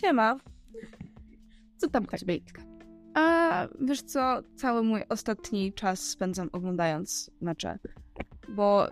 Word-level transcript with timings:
Siema. 0.00 0.38
Co 1.76 1.88
tam 1.88 2.06
Kaśbejtka? 2.06 2.62
A 3.14 3.66
wiesz 3.80 4.02
co, 4.02 4.42
cały 4.56 4.82
mój 4.82 5.02
ostatni 5.08 5.72
czas 5.72 6.00
spędzam 6.00 6.48
oglądając 6.52 7.30
mecze, 7.40 7.78
bo 8.48 8.88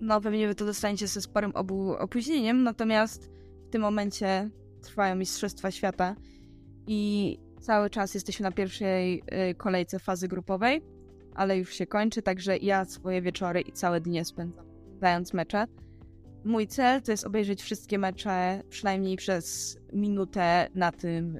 no 0.00 0.20
pewnie 0.20 0.48
wy 0.48 0.54
to 0.54 0.64
dostaniecie 0.64 1.06
ze 1.06 1.20
sporym 1.20 1.52
obu 1.54 1.92
opóźnieniem, 1.92 2.62
natomiast 2.62 3.30
w 3.68 3.70
tym 3.70 3.82
momencie 3.82 4.50
trwają 4.82 5.16
Mistrzostwa 5.16 5.70
Świata 5.70 6.16
i 6.86 7.38
cały 7.60 7.90
czas 7.90 8.14
jesteśmy 8.14 8.44
na 8.44 8.52
pierwszej 8.52 9.22
y, 9.50 9.54
kolejce 9.54 9.98
fazy 9.98 10.28
grupowej, 10.28 10.82
ale 11.34 11.58
już 11.58 11.74
się 11.74 11.86
kończy, 11.86 12.22
także 12.22 12.56
ja 12.56 12.84
swoje 12.84 13.22
wieczory 13.22 13.60
i 13.60 13.72
całe 13.72 14.00
dnie 14.00 14.24
spędzam 14.24 14.66
oglądając 14.86 15.34
mecze. 15.34 15.66
Mój 16.44 16.66
cel 16.66 17.02
to 17.02 17.10
jest 17.10 17.26
obejrzeć 17.26 17.62
wszystkie 17.62 17.98
mecze 17.98 18.62
przynajmniej 18.68 19.16
przez 19.16 19.78
minutę 19.92 20.68
na 20.74 20.92
tym 20.92 21.38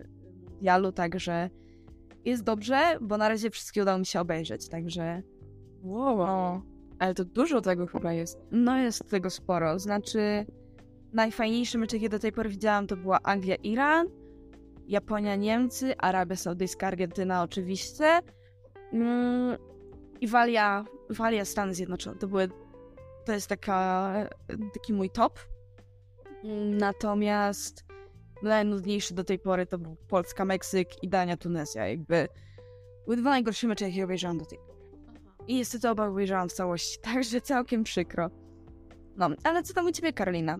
mundialu, 0.51 0.93
także 0.93 1.51
jest 2.25 2.45
dobrze, 2.45 2.99
bo 3.01 3.17
na 3.17 3.29
razie 3.29 3.51
wszystkie 3.51 3.83
udało 3.83 3.99
mi 3.99 4.07
się 4.07 4.21
obejrzeć, 4.21 4.69
także 4.69 5.23
Wow. 5.83 6.63
Ale 6.99 7.15
to 7.15 7.25
dużo 7.25 7.61
tego 7.61 7.87
chyba 7.87 8.13
jest. 8.13 8.39
no 8.51 8.79
jest 8.79 9.11
tego 9.11 9.31
sporo. 9.31 9.79
Znaczy 9.79 10.47
najfajniejsze 11.13 11.79
mecze, 11.79 11.97
jakie 11.97 12.09
do 12.09 12.19
tej 12.19 12.33
pory 12.33 12.49
widziałam, 12.49 12.87
to 12.87 12.97
była 12.97 13.19
Anglia-Iran, 13.23 14.07
Japonia-Niemcy, 14.89 15.95
Arabia 15.99 16.37
Saudyjska, 16.37 16.87
Argentyna 16.87 17.43
oczywiście 17.43 18.21
mm, 18.93 19.59
i 20.21 20.29
Walia, 20.29 20.85
Walia 21.11 21.45
Stany 21.45 21.75
Zjednoczone. 21.75 22.19
To 22.19 22.29
były, 22.29 22.49
to 23.29 23.33
jest 23.33 23.49
taka, 23.49 24.13
taki 24.75 24.93
mój 24.93 25.11
top. 25.11 25.39
Natomiast 26.71 27.85
najnudniejszy 28.43 29.15
do 29.15 29.25
tej 29.25 29.39
pory 29.39 29.67
to 29.67 29.79
był 29.79 29.97
Polska, 29.97 30.45
Meksyk 30.45 31.03
i 31.03 31.09
Dania, 31.09 31.37
Tunezja. 31.37 31.89
Jakby 31.89 32.29
były 33.05 33.17
dwa 33.17 33.31
najgorsze 33.31 33.67
mecze, 33.67 33.89
jakie 33.89 34.05
obejrzałam 34.05 34.39
do 34.39 34.47
tej 34.47 34.59
pory. 34.59 34.79
I 35.47 35.55
niestety 35.55 35.89
oba 35.89 36.07
obejrzałam 36.07 36.49
w 36.49 36.53
całości, 36.53 36.99
także 37.15 37.41
całkiem 37.41 37.85
przykro. 37.85 38.31
No, 39.17 39.31
ale 39.45 39.63
co 39.63 39.75
tam 39.75 39.87
u 39.87 39.93
ciebie, 39.93 40.13
Karolina? 40.13 40.59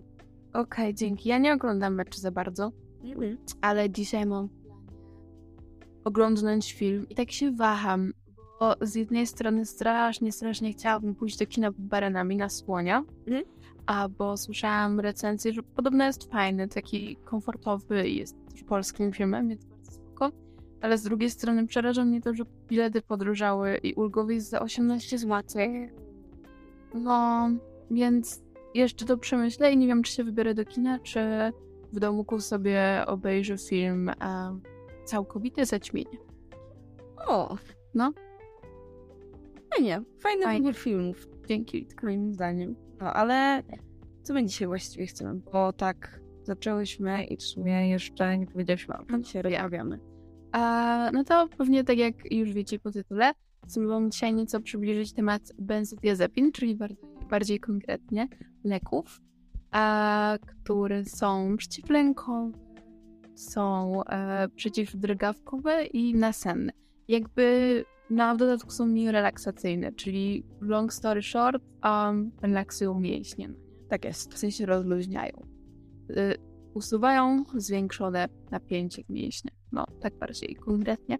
Okej, 0.53 0.93
dzięki. 0.93 1.29
Ja 1.29 1.37
nie 1.37 1.53
oglądam 1.53 1.95
meczy 1.95 2.19
za 2.19 2.31
bardzo, 2.31 2.71
ale 3.61 3.89
dzisiaj 3.89 4.25
mam 4.25 4.49
oglądnąć 6.03 6.73
film 6.73 7.09
i 7.09 7.15
tak 7.15 7.31
się 7.31 7.51
waham, 7.51 8.13
z 8.81 8.95
jednej 8.95 9.27
strony 9.27 9.65
strasznie, 9.65 10.31
strasznie 10.31 10.73
chciałabym 10.73 11.15
pójść 11.15 11.37
do 11.37 11.45
kina 11.45 11.71
pod 11.71 11.81
barenami 11.81 12.35
na 12.37 12.49
słonia, 12.49 13.03
Mhm. 13.27 13.43
a 13.85 14.09
bo 14.09 14.37
słyszałam 14.37 14.99
recenzję, 14.99 15.53
że 15.53 15.63
podobno 15.63 16.05
jest 16.05 16.31
fajny, 16.31 16.67
taki 16.67 17.15
komfortowy 17.15 18.07
i 18.09 18.17
jest 18.17 18.35
też 18.51 18.63
polskim 18.63 19.13
filmem, 19.13 19.49
więc 19.49 19.65
bardzo 19.65 19.91
spoko. 19.91 20.31
Ale 20.81 20.97
z 20.97 21.03
drugiej 21.03 21.29
strony 21.29 21.67
przeraża 21.67 22.05
mnie 22.05 22.21
to, 22.21 22.33
że 22.33 22.43
bilety 22.67 23.01
podróżały 23.01 23.77
i 23.77 23.93
ulgowy 23.93 24.33
jest 24.33 24.49
za 24.49 24.59
18 24.59 25.17
zł. 25.17 25.43
No, 26.93 27.49
więc 27.91 28.41
jeszcze 28.73 29.05
to 29.05 29.17
przemyślę 29.17 29.71
i 29.71 29.77
nie 29.77 29.87
wiem, 29.87 30.03
czy 30.03 30.13
się 30.13 30.23
wybiorę 30.23 30.53
do 30.53 30.65
kina, 30.65 30.99
czy 30.99 31.19
w 31.93 31.99
domu 31.99 32.25
sobie 32.39 33.03
obejrzę 33.07 33.57
film 33.57 34.09
e, 34.09 34.15
Całkowite 35.05 35.65
zaćmienie. 35.65 36.17
O, 37.27 37.57
No. 37.93 38.13
Fajnie. 39.75 40.01
Fajny 40.19 40.43
Fajnie. 40.43 40.59
wybór 40.59 40.75
filmów, 40.75 41.27
Dzięki. 41.47 41.87
moim 42.03 42.33
zdaniem. 42.33 42.75
No, 43.01 43.13
ale 43.13 43.63
co 44.23 44.33
my 44.33 44.45
dzisiaj 44.45 44.67
właściwie 44.67 45.05
chcemy? 45.05 45.41
Bo 45.51 45.73
tak 45.73 46.19
zaczęłyśmy 46.43 47.23
i 47.23 47.37
w 47.37 47.43
sumie 47.43 47.89
jeszcze 47.89 48.37
nie 48.37 48.47
powiedzieliśmy, 48.47 48.97
o 48.97 49.05
czym 49.05 49.23
dzisiaj 49.23 49.41
rozmawiamy. 49.41 49.99
A, 50.51 51.09
no 51.13 51.23
to 51.23 51.47
pewnie 51.57 51.83
tak 51.83 51.97
jak 51.97 52.31
już 52.31 52.53
wiecie 52.53 52.79
po 52.79 52.91
tytule, 52.91 53.31
chcę 53.65 53.87
wam 53.87 54.11
dzisiaj 54.11 54.33
nieco 54.33 54.61
przybliżyć 54.61 55.13
temat 55.13 55.41
benzodiazepin, 55.59 56.51
czyli 56.51 56.75
bardziej, 56.75 57.09
bardziej 57.29 57.59
konkretnie 57.59 58.27
leków, 58.63 59.21
a, 59.71 60.37
które 60.47 61.05
są 61.05 61.57
przeciwlękowe, 61.57 62.51
są 63.35 64.03
e, 64.03 64.49
przeciwdrgawkowe 64.55 65.85
i 65.85 66.13
nasenne. 66.15 66.71
Jakby 67.07 67.85
na 68.09 68.35
w 68.35 68.37
dodatku 68.37 68.71
są 68.71 68.85
mniej 68.85 69.11
relaksacyjne, 69.11 69.91
czyli 69.91 70.43
long 70.61 70.93
story 70.93 71.21
short, 71.21 71.63
um, 71.83 72.31
relaksują 72.41 72.99
mięśnie, 72.99 73.47
no? 73.47 73.55
Tak 73.89 74.05
jest. 74.05 74.33
w 74.33 74.37
sensie 74.37 74.65
rozluźniają. 74.65 75.47
Y, 76.09 76.37
usuwają 76.73 77.43
zwiększone 77.55 78.27
napięcie 78.51 79.03
w 79.03 79.09
mięśniach. 79.09 79.55
No, 79.71 79.85
tak 80.01 80.17
bardziej 80.17 80.55
konkretnie. 80.55 81.17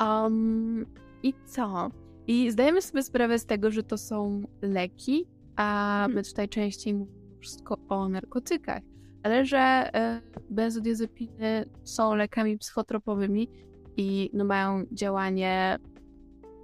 Um, 0.00 0.86
I 1.22 1.34
co? 1.46 1.90
I 2.26 2.50
zdajemy 2.50 2.82
sobie 2.82 3.02
sprawę 3.02 3.38
z 3.38 3.46
tego, 3.46 3.70
że 3.70 3.82
to 3.82 3.98
są 3.98 4.42
leki, 4.62 5.26
a 5.56 6.08
my 6.10 6.22
tutaj 6.22 6.48
częściej 6.48 6.94
mówimy 6.94 7.38
wszystko 7.40 7.78
o 7.88 8.08
narkotykach, 8.08 8.82
ale 9.22 9.44
że 9.44 9.90
y, 10.38 10.42
benzodiazepiny 10.50 11.64
są 11.84 12.14
lekami 12.14 12.58
psychotropowymi 12.58 13.48
i 13.96 14.30
no, 14.32 14.44
mają 14.44 14.84
działanie 14.92 15.78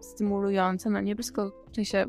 stymulujące, 0.03 0.91
no 0.91 1.01
nie 1.01 1.17
tylko 1.17 1.51
w 1.71 1.75
sensie 1.75 2.05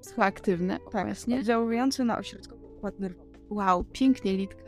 psychoaktywne, 0.00 0.78
Tak, 0.92 1.06
właśnie. 1.06 1.38
Oddziałujący 1.38 2.04
na 2.04 2.18
ośrodkowy 2.18 2.66
układ 2.66 2.98
nerwowy. 2.98 3.30
Wow, 3.50 3.84
pięknie, 3.84 4.36
Litka. 4.36 4.64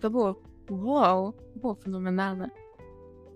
To 0.00 0.10
było 0.10 0.42
wow, 0.70 1.32
było 1.56 1.74
fenomenalne. 1.74 2.50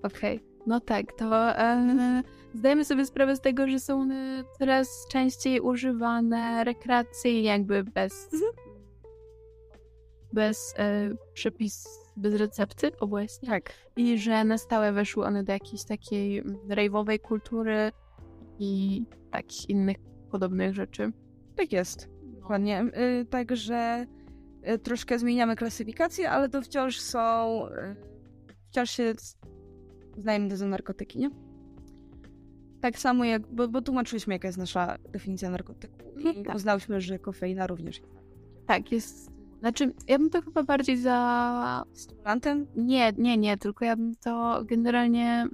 Okej, 0.03 0.41
no 0.67 0.81
tak, 0.81 1.13
to 1.13 1.59
e, 1.59 2.23
zdajemy 2.55 2.85
sobie 2.85 3.07
sprawę 3.07 3.37
z 3.37 3.41
tego, 3.41 3.69
że 3.69 3.81
są 3.81 4.01
one 4.01 4.45
coraz 4.59 5.07
częściej 5.11 5.61
używane 5.61 6.65
rekreacyjnie, 6.65 7.49
jakby 7.49 7.85
bez 7.85 8.29
bez 10.33 10.75
e, 10.79 11.11
przepis, 11.33 12.04
bez 12.17 12.35
recepty 12.35 12.99
obecnie. 13.01 13.49
Tak. 13.49 13.73
I 13.97 14.19
że 14.19 14.45
na 14.45 14.59
stałe 14.59 14.93
weszły 14.93 15.25
one 15.25 15.45
do 15.45 15.53
jakiejś 15.53 15.85
takiej 15.85 16.39
mm, 16.39 16.57
rejwowej 16.69 17.21
kultury 17.21 17.93
i 18.59 19.03
takich 19.31 19.71
innych 19.71 19.97
podobnych 20.31 20.75
rzeczy. 20.75 21.13
Tak 21.57 21.73
jest. 21.73 22.09
Dokładnie. 22.23 22.83
Y, 23.21 23.25
Także 23.27 24.07
y, 24.75 24.79
troszkę 24.79 25.19
zmieniamy 25.19 25.57
klasyfikację, 25.57 26.31
ale 26.31 26.49
to 26.49 26.63
wciąż 26.63 27.01
są. 27.01 27.19
y, 27.67 27.97
Wciąż 28.71 28.91
się 28.91 29.15
uznajemy 30.17 30.51
to 30.51 30.57
za 30.57 30.67
narkotyki, 30.67 31.19
nie? 31.19 31.31
Tak 32.81 32.99
samo 32.99 33.25
jak. 33.25 33.47
Bo, 33.47 33.69
bo 33.69 33.83
tłumaczyliśmy, 33.83 34.35
jaka 34.35 34.49
jest 34.49 34.59
nasza 34.59 34.99
definicja 35.13 35.51
narkotyku. 35.51 35.95
I 36.19 36.45
Tak. 36.45 36.55
uznałyśmy, 36.57 37.01
że 37.01 37.19
kofeina 37.19 37.67
również 37.67 37.99
jest 38.01 38.13
Tak, 38.67 38.93
jest. 38.93 39.31
Znaczy, 39.65 39.93
ja 40.09 40.19
bym 40.19 40.31
to 40.31 40.43
chyba 40.43 40.63
bardziej 40.63 40.97
za 40.97 41.85
stymulantem. 41.93 42.67
Nie, 42.77 43.13
nie, 43.19 43.37
nie, 43.37 43.57
tylko 43.57 43.85
ja 43.85 43.97
bym 43.97 44.15
to 44.15 44.65
generalnie 44.65 45.49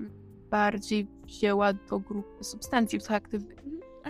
bardziej 0.51 1.07
wzięła 1.25 1.73
do 1.73 1.99
grupy 1.99 2.45
substancji 2.45 2.99
psychoaktywnych 2.99 3.59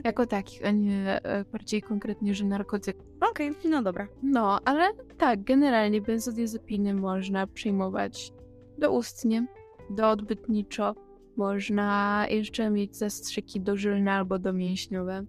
jako 0.05 0.27
takich, 0.27 0.67
a 0.67 0.71
nie 0.71 1.25
e, 1.25 1.45
bardziej 1.45 1.83
konkretnie, 1.83 2.35
że 2.35 2.45
narkotyk. 2.45 2.97
Okej, 3.31 3.53
no 3.65 3.83
dobra. 3.83 4.09
No, 4.23 4.59
ale 4.65 4.91
tak, 5.19 5.45
generalnie 5.45 6.01
benzodiazepiny 6.01 6.95
można 6.95 7.47
przyjmować 7.47 8.33
doustnie, 8.79 9.47
doodbytniczo. 9.91 10.95
Można 11.37 12.27
jeszcze 12.31 12.71
mieć 12.71 12.97
zastrzyki 12.97 13.61
dożylne 13.61 14.13
albo 14.13 14.39
domięśniowe. 14.39 15.25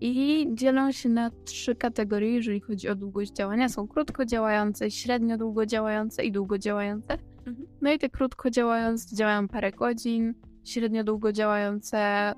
I 0.00 0.46
dzielą 0.54 0.92
się 0.92 1.08
na 1.08 1.30
trzy 1.44 1.74
kategorie, 1.74 2.34
jeżeli 2.34 2.60
chodzi 2.60 2.88
o 2.88 2.94
długość 2.94 3.32
działania. 3.32 3.68
Są 3.68 3.88
krótko 3.88 4.24
działające, 4.24 4.90
średnio 4.90 5.38
długo 5.38 5.66
działające 5.66 6.24
i 6.24 6.32
długo 6.32 6.58
działające. 6.58 7.18
Mhm. 7.46 7.66
No 7.82 7.92
i 7.92 7.98
te 7.98 8.08
krótko 8.08 8.50
działające 8.50 9.16
działają 9.16 9.48
parę 9.48 9.72
godzin, 9.72 10.34
średnio 10.64 11.04
długo 11.04 11.32
działające 11.32 12.32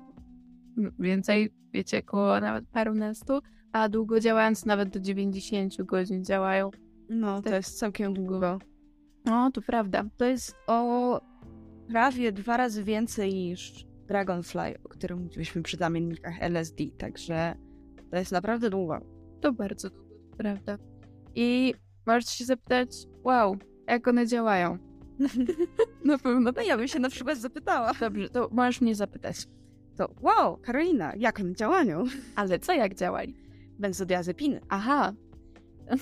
więcej, 0.99 1.49
wiecie, 1.73 1.99
około 1.99 2.39
nawet 2.39 2.65
parunastu, 2.67 3.39
a 3.71 3.89
długo 3.89 4.19
działające 4.19 4.67
nawet 4.67 4.89
do 4.89 4.99
90 4.99 5.83
godzin 5.83 6.25
działają. 6.25 6.71
No, 7.09 7.41
to 7.41 7.55
jest 7.55 7.79
całkiem 7.79 8.13
długo. 8.13 8.59
No, 9.25 9.51
to 9.51 9.61
prawda. 9.61 10.03
To 10.17 10.25
jest 10.25 10.55
o 10.67 11.21
prawie 11.87 12.31
dwa 12.31 12.57
razy 12.57 12.83
więcej 12.83 13.33
niż 13.33 13.85
Dragonfly, 14.07 14.75
o 14.83 14.89
którym 14.89 15.19
mówiliśmy 15.19 15.63
przy 15.63 15.77
zamiennikach 15.77 16.41
LSD, 16.41 16.83
także 16.97 17.55
to 18.11 18.17
jest 18.17 18.31
naprawdę 18.31 18.69
długo. 18.69 18.99
To 19.41 19.53
bardzo 19.53 19.89
długo, 19.89 20.15
prawda. 20.37 20.77
I 21.35 21.73
możesz 22.05 22.29
się 22.29 22.45
zapytać, 22.45 22.89
wow, 23.23 23.57
jak 23.87 24.07
one 24.07 24.27
działają? 24.27 24.77
Na 26.05 26.17
pewno. 26.17 26.51
No 26.55 26.61
ja 26.61 26.77
bym 26.77 26.87
się 26.87 26.99
na 26.99 27.09
przykład 27.09 27.37
zapytała. 27.37 27.91
Dobrze, 27.99 28.29
to 28.29 28.49
możesz 28.51 28.81
mnie 28.81 28.95
zapytać. 28.95 29.47
To 29.97 30.13
wow, 30.21 30.57
Karolina, 30.57 31.13
jak 31.17 31.39
one 31.39 31.55
działają? 31.55 32.03
Ale 32.35 32.59
co 32.59 32.73
jak 32.73 32.95
działali? 32.95 33.35
Benzodiazepiny. 33.79 34.61
Aha. 34.69 35.13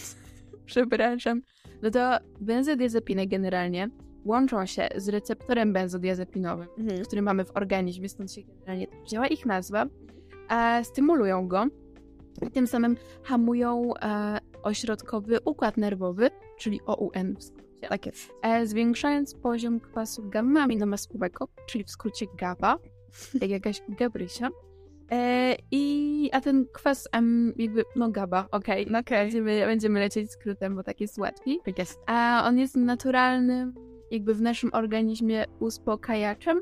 Przepraszam. 0.65 1.42
No 1.81 1.92
to 1.92 2.18
benzodiazepiny 2.42 3.27
generalnie 3.27 3.89
łączą 4.25 4.65
się 4.65 4.89
z 4.95 5.09
receptorem 5.09 5.73
benzodiazepinowym, 5.73 6.68
Mhm. 6.77 7.03
który 7.06 7.21
mamy 7.21 7.45
w 7.45 7.51
organizmie, 7.57 8.09
stąd 8.09 8.31
się 8.33 8.41
generalnie 8.41 8.88
tak 8.88 9.03
działa 9.03 9.27
ich 9.27 9.45
nazwa, 9.45 9.85
e, 10.50 10.83
stymulują 10.85 11.47
go 11.47 11.65
i 12.47 12.51
tym 12.51 12.68
samym 12.68 12.97
hamują 13.23 13.94
e, 14.01 14.38
ośrodkowy 14.63 15.38
układ 15.45 15.77
nerwowy, 15.77 16.29
czyli 16.57 16.79
OUN 16.85 17.35
w 17.39 17.44
skrócie, 17.44 17.88
Tak 17.89 18.06
jest. 18.06 18.29
e, 18.41 18.68
zwiększając 18.68 19.35
poziom 19.35 19.79
kwasu 19.79 20.29
gamma-aminomasłowego, 20.29 21.47
czyli 21.69 21.83
w 21.83 21.89
skrócie 21.89 22.25
GABA, 22.38 22.77
jak 23.41 23.50
jakaś 23.50 23.81
Gabrysia. 24.00 24.50
E, 25.12 25.56
i, 25.71 26.29
a 26.33 26.41
ten 26.41 26.65
kwas, 26.74 27.07
em, 27.12 27.53
jakby, 27.57 27.83
no 27.95 28.09
GABA, 28.09 28.47
okej, 28.51 28.88
No 28.89 29.00
okej. 29.00 29.24
będziemy, 29.24 29.65
będziemy 29.65 30.00
lecieć 30.00 30.31
skrótem, 30.31 30.75
bo 30.75 30.83
tak 30.83 31.01
jest 31.01 31.17
łatwiej. 31.17 31.59
Tak 31.65 31.79
jest. 31.79 32.00
A 32.07 32.44
on 32.47 32.57
jest 32.59 32.75
naturalnym, 32.75 33.74
jakby 34.11 34.33
w 34.33 34.41
naszym 34.41 34.69
organizmie 34.73 35.45
uspokajaczem. 35.59 36.61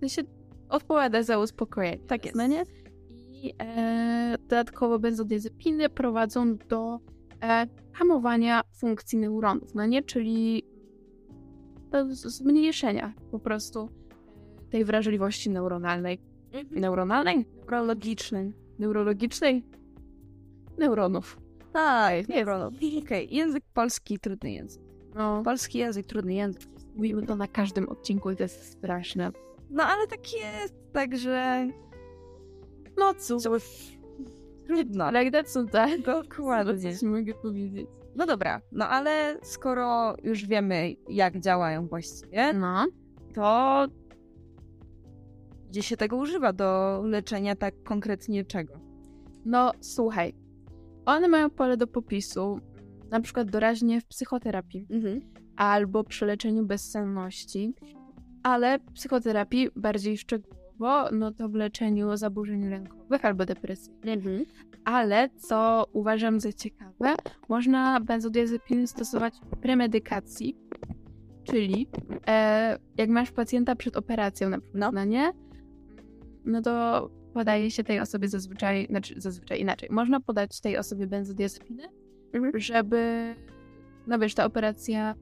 To 0.00 0.08
się 0.08 0.22
odpowiada 0.68 1.22
za 1.22 1.38
uspokojenie. 1.38 1.98
Tak 1.98 2.24
jest. 2.24 2.36
No 2.36 2.46
nie? 2.46 2.64
I 3.10 3.54
e, 3.60 4.38
dodatkowo 4.38 4.98
benzodiazepiny 4.98 5.88
prowadzą 5.88 6.56
do 6.56 6.98
e, 7.42 7.66
hamowania 7.92 8.62
funkcji 8.80 9.18
neuronów, 9.18 9.74
no 9.74 9.86
nie? 9.86 10.02
Czyli 10.02 10.62
do 11.90 12.14
zmniejszenia 12.14 13.14
po 13.30 13.38
prostu 13.38 13.90
e, 14.60 14.70
tej 14.70 14.84
wrażliwości 14.84 15.50
neuronalnej. 15.50 16.18
Neuronalnej? 16.70 17.46
Neurologiczny. 17.56 18.52
Neurologicznej? 18.78 19.64
Neuronów. 20.78 21.38
Tak, 21.72 22.28
nie 22.28 22.46
Okej, 23.04 23.34
język 23.34 23.64
polski, 23.74 24.18
trudny 24.18 24.52
język. 24.52 24.82
No, 25.14 25.42
Polski 25.42 25.78
język, 25.78 26.06
trudny 26.06 26.34
język. 26.34 26.62
Mówimy 26.98 27.26
to 27.26 27.36
na 27.36 27.48
każdym 27.48 27.88
odcinku 27.88 28.30
i 28.30 28.36
to 28.36 28.42
jest 28.42 28.62
straszne. 28.72 29.30
No 29.70 29.82
ale 29.84 30.06
tak 30.06 30.20
jest, 30.34 30.74
także... 30.92 31.68
No 32.98 33.14
cóż. 33.14 33.42
Trudno. 34.66 35.04
Ale 35.04 35.30
that's 35.30 35.56
not 35.56 35.70
that. 35.70 36.00
Dokładnie. 36.00 36.92
Coś 36.92 37.02
mogę 37.02 37.34
powiedzieć. 37.34 37.86
No 38.16 38.26
dobra, 38.26 38.60
no 38.72 38.88
ale 38.88 39.38
skoro 39.42 40.14
już 40.22 40.46
wiemy, 40.46 40.94
jak 41.08 41.40
działają 41.40 41.86
właściwie, 41.88 42.52
No. 42.52 42.86
to 43.34 43.86
gdzie 45.68 45.82
się 45.82 45.96
tego 45.96 46.16
używa 46.16 46.52
do 46.52 47.00
leczenia 47.04 47.56
tak 47.56 47.82
konkretnie 47.82 48.44
czego? 48.44 48.74
No, 49.44 49.72
słuchaj. 49.80 50.34
One 51.06 51.28
mają 51.28 51.50
pole 51.50 51.76
do 51.76 51.86
popisu, 51.86 52.60
na 53.10 53.20
przykład 53.20 53.50
doraźnie 53.50 54.00
w 54.00 54.06
psychoterapii 54.06 54.86
Mhm. 54.90 55.20
Albo 55.58 56.04
przy 56.04 56.26
leczeniu 56.26 56.66
bezsenności, 56.66 57.74
ale 58.42 58.78
psychoterapii 58.94 59.68
bardziej 59.76 60.18
szczegółowo, 60.18 61.10
no 61.12 61.32
to 61.32 61.48
w 61.48 61.54
leczeniu 61.54 62.16
zaburzeń 62.16 62.68
lękowych 62.68 63.24
albo 63.24 63.46
depresji. 63.46 63.92
Mhm. 64.04 64.44
Ale 64.84 65.28
co 65.36 65.86
uważam 65.92 66.40
za 66.40 66.52
ciekawe, 66.52 67.14
można 67.48 68.00
benzodiazepiny 68.00 68.86
stosować 68.86 69.34
w 69.52 69.56
premedykacji, 69.56 70.56
czyli 71.44 71.88
e, 72.28 72.78
jak 72.96 73.08
masz 73.08 73.30
pacjenta 73.30 73.76
przed 73.76 73.96
operacją 73.96 74.48
na 74.48 74.58
przykład, 74.60 74.80
No. 74.80 74.92
no 74.92 75.04
nie? 75.04 75.32
No 76.44 76.62
to 76.62 77.10
podaje 77.34 77.70
się 77.70 77.84
tej 77.84 78.00
osobie 78.00 78.28
zazwyczaj, 78.28 78.86
znaczy 78.90 79.14
zazwyczaj 79.20 79.60
inaczej, 79.60 79.88
można 79.92 80.20
podać 80.20 80.60
tej 80.60 80.76
osobie 80.76 81.06
benzodiazepiny, 81.06 81.82
żeby, 82.54 83.34
no 84.06 84.18
wiesz, 84.18 84.34
ta 84.34 84.44
operacja 84.44 85.14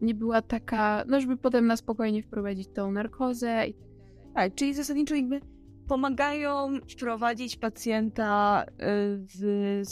nie 0.00 0.14
była 0.14 0.42
taka, 0.42 1.04
no 1.08 1.20
żeby 1.20 1.36
potem 1.36 1.66
na 1.66 1.76
spokojnie 1.76 2.22
wprowadzić 2.22 2.68
tą 2.74 2.92
narkozę 2.92 3.66
i 3.66 3.74
tak. 3.74 3.88
Tak, 4.34 4.54
czyli 4.54 4.74
zasadniczo 4.74 5.14
jakby 5.14 5.40
pomagają 5.88 6.68
wprowadzić 6.96 7.56
pacjenta 7.56 8.64
y, 8.64 8.74
w, 9.18 9.82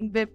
jakby 0.00 0.26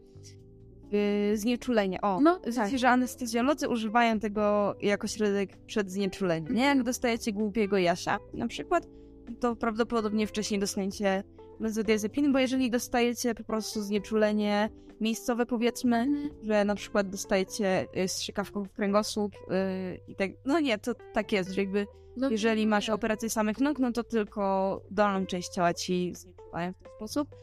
w 0.92 1.31
znieczulenie. 1.36 2.01
O, 2.01 2.19
No, 2.21 2.39
tak. 2.56 2.77
że 2.77 2.89
anestezjolodzy 2.89 3.69
używają 3.69 4.19
tego 4.19 4.75
jako 4.81 5.07
środek 5.07 5.57
przed 5.65 5.92
znieczuleniem. 5.92 6.54
Nie, 6.54 6.63
jak 6.63 6.83
dostajecie 6.83 7.33
głupiego 7.33 7.77
Jasia 7.77 8.18
na 8.33 8.48
przykład, 8.48 8.88
to 9.39 9.56
prawdopodobnie 9.56 10.27
wcześniej 10.27 10.59
dostaniecie 10.59 11.24
benzodiazepiny, 11.59 12.31
bo 12.31 12.39
jeżeli 12.39 12.71
dostajecie 12.71 13.36
po 13.36 13.44
prostu 13.44 13.81
znieczulenie 13.81 14.69
miejscowe, 15.01 15.45
powiedzmy, 15.45 16.07
że 16.44 16.65
na 16.65 16.75
przykład 16.75 17.09
dostajecie 17.09 17.88
y, 17.98 18.07
strzykawką 18.07 18.63
w 18.63 18.71
kręgosłup 18.71 19.36
y, 19.36 20.00
i 20.07 20.15
tak, 20.15 20.31
no 20.45 20.59
nie, 20.59 20.77
to 20.77 20.94
tak 21.13 21.31
jest, 21.31 21.51
że 21.51 21.62
jakby 21.62 21.88
No, 22.18 22.30
jeżeli 22.30 22.68
masz 22.68 22.89
operację 22.89 23.30
samych 23.30 23.59
nóg, 23.59 23.80
no 23.80 23.92
to 23.92 24.04
tylko 24.04 24.81
dolną 24.92 25.25
część 25.25 25.50
ciała 25.50 25.74
ci 25.74 26.15
znieczulają 26.15 26.74
w 26.74 26.77
ten 26.77 26.92
sposób. 26.95 27.36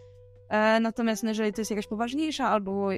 E, 0.49 0.81
natomiast 0.81 1.23
no, 1.23 1.29
jeżeli 1.29 1.53
to 1.53 1.61
jest 1.61 1.71
jakaś 1.71 1.87
poważniejsza 1.87 2.49
albo 2.49 2.89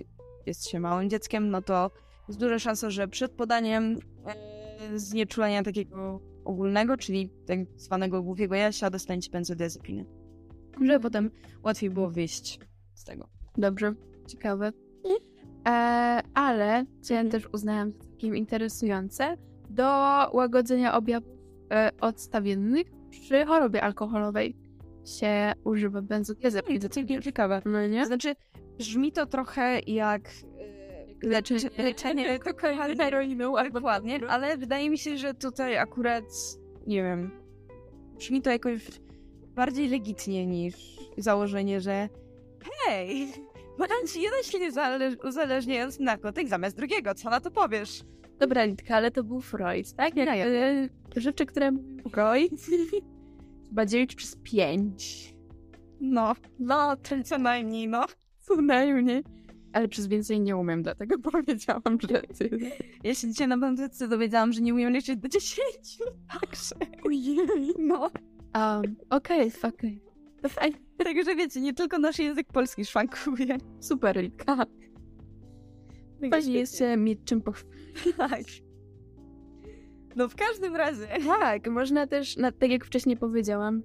jest 0.47 0.69
się 0.69 0.81
małym 0.81 1.11
dzieckiem, 1.11 1.51
no 1.51 1.63
to 1.63 1.91
jest 2.29 2.41
duża 2.41 2.59
szansa, 2.59 2.91
że 2.91 3.09
przed 3.09 3.33
podaniem 3.33 3.99
e, 4.27 4.99
znieczulenia 4.99 5.63
takiego 5.63 6.21
ogólnego, 6.45 6.97
czyli 6.97 7.31
tak 7.47 7.59
zwanego 7.77 8.23
głupiego 8.23 8.55
jasia, 8.55 8.91
dostaniecie 8.91 9.31
benzodiazepiny. 9.31 10.05
Żeby 10.81 11.01
potem 11.01 11.31
łatwiej 11.63 11.91
było 11.91 12.11
wyjść 12.11 12.61
z 12.95 13.05
tego. 13.05 13.29
Dobrze, 13.57 13.95
ciekawe. 14.27 14.73
E, 15.69 16.23
ale, 16.35 16.85
co 17.01 17.15
ja 17.15 17.21
Mhm. 17.21 17.31
też 17.43 17.53
uznałam 17.55 17.93
za 17.93 17.99
całkiem 17.99 18.37
interesujące, 18.37 19.37
do 19.71 19.85
łagodzenia 20.33 20.95
objawów 20.95 21.29
e, 21.73 21.91
odstawiennych 22.01 22.87
przy 23.11 23.45
chorobie 23.47 23.83
alkoholowej 23.83 24.57
się 25.05 25.53
używa 25.65 26.03
benzodiazepin. 26.03 26.81
to 26.81 26.89
całkiem 26.89 27.23
ciekawe. 27.23 27.63
No 27.65 27.87
nie? 27.87 28.07
Znaczy, 28.07 28.35
brzmi 28.79 29.13
to 29.13 29.27
trochę 29.27 29.81
jak 29.81 30.29
e, 31.23 31.29
leczenie, 31.29 31.71
leczenie 31.79 32.39
heroiną 32.99 33.57
albo 33.59 33.81
Dokładnie, 33.81 34.21
ale 34.29 34.57
wydaje 34.57 34.91
mi 34.91 34.99
się, 34.99 35.19
że 35.19 35.35
tutaj 35.35 35.77
akurat, 35.79 36.25
nie 36.87 37.03
wiem, 37.03 37.31
brzmi 38.19 38.43
to 38.43 38.51
jakoś 38.51 38.89
bardziej 39.57 39.89
legitnie 39.89 40.47
niż 40.47 40.75
założenie, 41.19 41.81
że 41.81 42.09
hej, 42.87 43.29
badam 43.79 44.07
ci 44.13 44.23
jeden 44.23 44.43
się 44.43 44.59
nie 44.59 44.73
zale- 44.73 45.17
uzależniając 45.29 46.01
narkotyk 46.01 46.49
zamiast 46.49 46.77
drugiego, 46.77 47.15
co 47.15 47.31
na 47.31 47.41
to 47.41 47.51
powiesz? 47.51 48.03
Dobra, 48.39 48.65
Litka, 48.65 48.97
ale 48.97 49.11
to 49.11 49.25
był 49.25 49.41
Freud, 49.41 49.93
tak? 49.93 50.17
Jak, 50.17 50.29
No, 50.29 50.35
ja- 50.35 50.47
e, 50.47 50.89
rzeczy, 51.17 51.47
które 51.47 51.71
mówił 51.73 52.09
Freud, 52.11 52.53
chyba 53.69 53.87
dzielić 53.87 54.15
przez 54.15 54.37
pięć. 54.43 55.35
No, 56.01 56.35
no, 56.59 56.97
to 56.97 57.15
co 57.25 57.39
najmniej, 57.39 57.89
no. 57.89 58.07
Co 58.39 58.57
najmniej. 58.63 59.25
Ale 59.73 59.89
przez 59.89 60.07
więcej 60.07 60.41
nie 60.41 60.57
umiem, 60.57 60.83
dlatego 60.83 61.19
powiedziałam, 61.33 61.99
że 62.11 62.23
ty. 62.39 62.59
Ja 63.05 63.15
się 63.15 63.29
dzisiaj 63.29 63.49
na 63.49 63.59
bandyce 63.59 64.09
dowiedziałam, 64.09 64.53
że 64.53 64.61
nie 64.61 64.75
umiem 64.75 64.93
liczyć 64.93 65.17
do 65.17 65.29
dziesięciu, 65.29 66.05
także, 66.41 66.75
Ojej. 67.07 67.37
no. 67.79 68.11
Um, 68.55 68.97
Okej, 69.11 69.53
okej. 69.63 70.01
To 70.43 70.49
fajnie. 70.49 70.77
Także 70.99 71.35
wiecie, 71.35 71.61
nie 71.61 71.75
tylko 71.75 71.99
nasz 71.99 72.19
język 72.19 72.47
polski 72.53 72.85
szwankuje. 72.85 73.59
Super, 73.81 74.17
Litka. 74.17 74.67
Fajnie 76.31 76.55
jest 76.55 76.79
się 76.79 76.97
mieć 76.97 77.19
czym 77.25 77.43
pochwalić. 77.43 77.77
Tak. 78.17 78.43
No 80.17 80.29
w 80.29 80.35
każdym 80.35 80.77
razie. 80.77 81.07
Tak, 81.41 81.69
można 81.69 82.07
też, 82.07 82.37
no, 82.37 82.53
tak 82.53 82.71
jak 82.71 82.85
wcześniej 82.85 83.17
powiedziałam, 83.17 83.83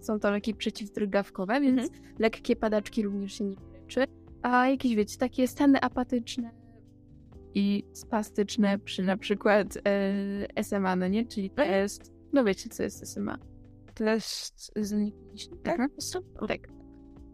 są 0.00 0.20
to 0.20 0.30
leki 0.30 0.54
przeciwdrgawkowe, 0.54 1.60
więc 1.60 1.90
lekkie 2.18 2.56
padaczki 2.56 3.02
również 3.02 3.32
się 3.32 3.44
nie 3.44 3.56
leczy. 3.72 4.04
A 4.42 4.68
jakieś, 4.68 4.94
wiecie, 4.94 5.18
takie 5.18 5.48
stany 5.48 5.80
apatyczne 5.80 6.50
i 7.54 7.84
spastyczne 7.92 8.78
przy 8.78 9.02
na 9.02 9.16
przykład 9.16 9.78
e, 10.56 10.64
SMA, 10.64 10.96
no 10.96 11.08
nie? 11.08 11.26
Czyli 11.26 11.50
to 11.50 11.62
jest, 11.62 12.12
no 12.32 12.44
wiecie, 12.44 12.68
co 12.68 12.82
jest 12.82 13.06
SMA. 13.06 13.38
To 13.94 14.04
jest 14.04 14.72
z 14.76 14.94
Tak? 15.62 15.80
Tak. 16.48 16.60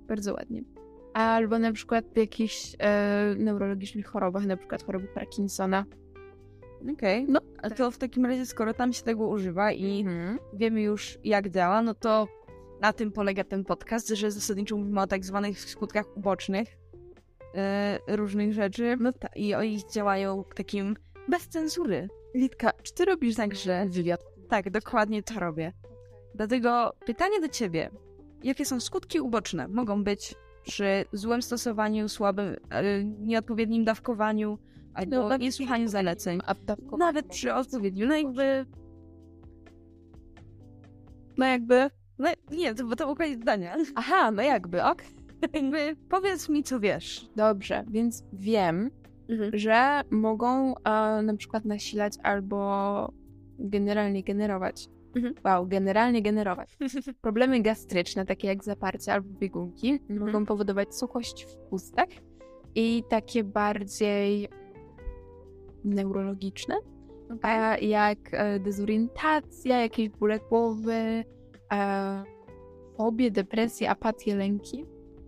Bardzo 0.08 0.34
ładnie. 0.34 0.62
Albo 1.14 1.58
na 1.58 1.72
przykład 1.72 2.04
w 2.14 2.16
jakichś 2.16 2.76
e, 2.78 3.34
neurologicznych 3.38 4.06
chorobach, 4.06 4.46
na 4.46 4.56
przykład 4.56 4.82
choroby 4.82 5.06
Parkinsona. 5.06 5.84
Okej. 6.92 7.26
No, 7.28 7.40
A 7.62 7.70
to 7.70 7.90
w 7.90 7.98
takim 7.98 8.26
razie, 8.26 8.46
skoro 8.46 8.74
tam 8.74 8.92
się 8.92 9.02
tego 9.02 9.28
używa 9.28 9.72
i 9.72 10.00
Mhm. 10.00 10.38
wiemy 10.52 10.82
już 10.82 11.18
jak 11.24 11.50
działa, 11.50 11.82
no 11.82 11.94
to 11.94 12.28
na 12.80 12.92
tym 12.92 13.12
polega 13.12 13.44
ten 13.44 13.64
podcast, 13.64 14.08
że 14.08 14.30
zasadniczo 14.30 14.76
mówimy 14.76 15.00
o 15.00 15.06
tak 15.06 15.24
zwanych 15.24 15.60
skutkach 15.60 16.16
ubocznych 16.16 16.68
e, 17.54 17.98
różnych 18.08 18.52
rzeczy 18.52 18.96
no 19.00 19.12
ta, 19.12 19.28
i 19.36 19.54
o 19.54 19.62
ich 19.62 19.90
działają 19.90 20.44
takim 20.54 20.96
bez 21.28 21.48
cenzury. 21.48 22.08
Litka, 22.34 22.72
czy 22.82 22.94
ty 22.94 23.04
robisz 23.04 23.36
także 23.36 23.86
wywiad? 23.88 24.33
Tak, 24.48 24.70
dokładnie 24.70 25.22
to 25.22 25.40
robię. 25.40 25.72
Dlatego 26.34 26.92
pytanie 27.06 27.40
do 27.40 27.48
ciebie. 27.48 27.90
Jakie 28.42 28.64
są 28.64 28.80
skutki 28.80 29.20
uboczne? 29.20 29.68
Mogą 29.68 30.04
być 30.04 30.34
przy 30.62 31.04
złym 31.12 31.42
stosowaniu, 31.42 32.08
słabym, 32.08 32.56
e, 32.70 33.04
nieodpowiednim 33.04 33.84
dawkowaniu, 33.84 34.58
albo 34.94 35.28
No, 35.28 35.36
niesłuchaniu 35.36 35.88
zaleceń. 35.88 36.40
Nawet 36.98 37.26
przy 37.26 37.54
odpowiedniu, 37.54 38.06
no 38.06 38.16
jakby... 38.16 38.66
No 41.38 41.46
jakby... 41.46 41.90
No 42.18 42.28
nie, 42.50 42.74
to, 42.74 42.84
bo 42.84 42.96
to 42.96 43.16
koniec 43.16 43.40
zdania. 43.40 43.76
Aha, 43.94 44.30
no 44.30 44.42
jakby, 44.42 44.82
ok. 44.84 45.02
Jakby 45.54 45.96
powiedz 46.08 46.48
mi, 46.48 46.62
co 46.62 46.80
wiesz. 46.80 47.28
Dobrze, 47.36 47.84
więc 47.90 48.24
wiem, 48.32 48.90
że 49.52 50.00
mogą 50.10 50.74
e, 50.74 51.22
na 51.22 51.36
przykład 51.36 51.64
nasilać 51.64 52.14
albo 52.22 53.12
generalnie 53.58 54.22
generować. 54.22 54.88
Mhm. 55.16 55.34
Wow, 55.44 55.66
generalnie 55.66 56.22
generować. 56.22 56.78
Problemy 57.22 57.60
gastryczne, 57.62 58.24
takie 58.26 58.48
jak 58.48 58.64
zaparcie 58.64 59.12
albo 59.12 59.28
biegunki, 59.38 59.90
Mhm. 60.10 60.20
mogą 60.26 60.46
powodować 60.46 60.94
suchość 60.94 61.46
w 61.46 61.72
ustach 61.72 62.08
i 62.74 63.02
takie 63.08 63.44
bardziej 63.44 64.48
neurologiczne, 65.84 66.74
a 67.42 67.76
jak 67.78 68.18
e, 68.32 68.60
dezorientacja, 68.60 69.80
jakieś 69.82 70.08
bóle 70.08 70.38
głowy, 70.48 71.24
e, 71.72 72.24
fobie, 72.96 73.30
depresje, 73.30 73.90
apatię, 73.90 74.36
lęki 74.36 74.84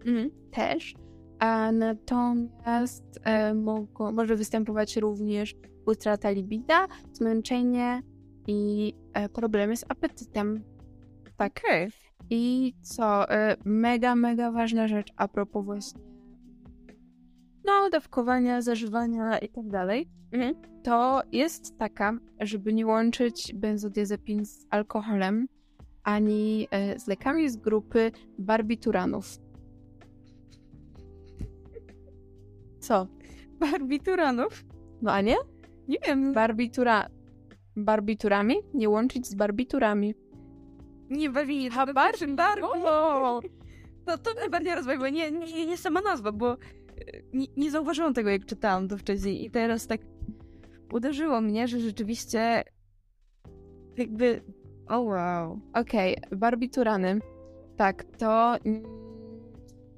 Mhm. 0.06 0.30
też. 0.50 0.94
A 1.38 1.72
natomiast 1.72 3.04
e, 3.24 3.54
mogą, 3.54 4.12
może 4.12 4.36
występować 4.36 4.96
również 4.96 5.54
utrata 5.86 6.30
libida, 6.30 6.86
zmęczenie 7.12 8.02
i 8.46 8.92
e, 9.12 9.28
problemy 9.28 9.76
z 9.76 9.84
apetytem. 9.88 10.64
Tak. 11.36 11.60
I 12.30 12.74
co? 12.82 13.30
E, 13.30 13.56
mega, 13.64 14.14
mega 14.14 14.52
ważna 14.52 14.88
rzecz 14.88 15.12
a 15.16 15.28
propos 15.28 15.64
właśnie 15.64 16.16
no, 17.66 17.90
dawkowania, 17.90 18.62
zażywania 18.62 19.38
i 19.38 19.48
tak 19.48 19.68
dalej. 19.68 20.08
Mhm. 20.32 20.54
To 20.82 21.22
jest 21.32 21.78
taka, 21.78 22.18
żeby 22.40 22.72
nie 22.72 22.86
łączyć 22.86 23.54
benzodiazepin 23.54 24.44
z 24.44 24.66
alkoholem 24.70 25.46
ani 26.02 26.68
e, 26.70 26.98
z 26.98 27.06
lekami 27.06 27.48
z 27.48 27.56
grupy 27.56 28.12
barbituranów. 28.38 29.38
Co? 32.80 33.06
Barbituranów? 33.60 34.64
No 35.02 35.12
a 35.12 35.20
nie? 35.20 35.36
Nie 35.88 35.98
wiem, 36.06 36.32
Barbitura... 36.32 37.08
Barbiturami? 37.76 38.54
Nie 38.74 38.88
łączyć 38.88 39.26
z 39.26 39.34
barbiturami. 39.34 40.14
nie 41.10 41.30
bawi. 41.30 41.70
Ha, 41.70 41.92
barszy, 41.92 42.26
barbo! 42.26 43.40
To, 44.06 44.18
to 44.18 44.30
mnie 44.40 44.50
bardziej 44.50 44.74
rozbawiło. 44.74 45.08
Nie, 45.08 45.30
nie, 45.30 45.66
nie 45.66 45.76
sama 45.76 46.00
nazwa, 46.00 46.32
bo 46.32 46.52
e, 46.52 46.56
nie, 47.32 47.46
nie 47.56 47.70
zauważyłam 47.70 48.14
tego, 48.14 48.30
jak 48.30 48.46
czytałam 48.46 48.88
to 48.88 48.98
wcześniej. 48.98 49.44
I 49.44 49.50
teraz 49.50 49.86
tak 49.86 50.00
uderzyło 50.92 51.40
mnie, 51.40 51.68
że 51.68 51.80
rzeczywiście 51.80 52.64
jakby... 53.96 54.42
O 54.88 55.00
wow. 55.00 55.60
Okej, 55.74 56.16
barbiturany. 56.32 57.18
Tak, 57.76 58.04
to... 58.18 58.56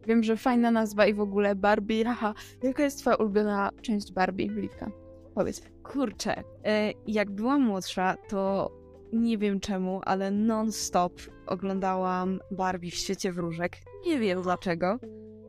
Wiem, 0.06 0.22
że 0.22 0.36
fajna 0.36 0.70
nazwa 0.70 1.06
i 1.06 1.14
w 1.14 1.20
ogóle 1.20 1.54
Barbie. 1.54 2.04
Haha, 2.04 2.34
jaka 2.62 2.82
jest 2.82 2.98
twoja 2.98 3.16
ulubiona 3.16 3.70
część 3.82 4.12
Barbie, 4.12 4.48
Liwka? 4.48 4.90
Powiedz. 5.34 5.62
Kurczę, 5.92 6.44
e, 6.64 6.92
jak 7.06 7.30
byłam 7.30 7.62
młodsza, 7.62 8.16
to 8.28 8.70
nie 9.12 9.38
wiem 9.38 9.60
czemu, 9.60 10.00
ale 10.04 10.30
non-stop 10.30 11.12
oglądałam 11.46 12.40
Barbie 12.50 12.90
w 12.90 12.94
świecie 12.94 13.32
wróżek. 13.32 13.76
Nie 14.06 14.18
wiem 14.18 14.42
dlaczego. 14.42 14.98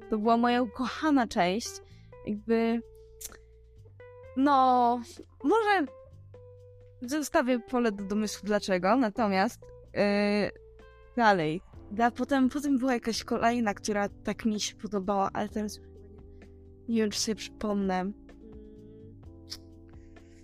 To 0.10 0.18
była 0.18 0.38
moja 0.38 0.62
ukochana 0.62 1.28
część. 1.28 1.70
Jakby. 2.28 2.82
No, 4.38 5.02
może 5.44 5.86
zostawię 7.02 7.60
pole 7.60 7.92
do 7.92 8.04
domysłu 8.04 8.48
dlaczego, 8.48 8.96
natomiast 8.96 9.62
e, 9.96 10.52
dalej. 11.18 11.62
Da, 11.92 12.12
potem, 12.12 12.50
potem 12.50 12.78
była 12.78 12.94
jakaś 12.94 13.24
kolejna, 13.24 13.74
która 13.74 14.10
tak 14.24 14.46
mi 14.46 14.60
się 14.60 14.76
podobała, 14.76 15.30
ale 15.34 15.50
teraz 15.50 15.80
nie 16.90 17.02
wiem, 17.02 17.10
czy 17.10 17.20
sobie 17.20 17.36
przypomnę. 17.36 18.12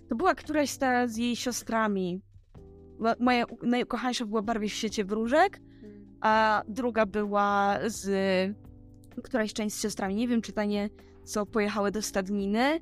To 0.08 0.16
była 0.16 0.34
któraś 0.34 0.70
z, 0.70 0.78
ta, 0.78 1.06
z 1.08 1.16
jej 1.16 1.36
siostrami. 1.36 2.20
Mo- 2.98 3.14
Moja 3.20 3.44
najukochańsza 3.62 4.24
była 4.26 4.42
Barbie 4.42 4.68
w 4.68 4.72
świecie 4.72 5.04
wróżek, 5.04 5.60
a 6.20 6.62
druga 6.68 7.06
była 7.06 7.78
z 7.86 8.08
któraś 9.22 9.52
część 9.52 9.76
z 9.76 9.82
siostrami. 9.82 10.14
Nie 10.14 10.28
wiem, 10.28 10.42
czy 10.42 10.52
ta 10.52 10.64
nie, 10.64 10.88
co 11.24 11.46
pojechały 11.46 11.90
do 11.90 12.02
stadniny 12.02 12.80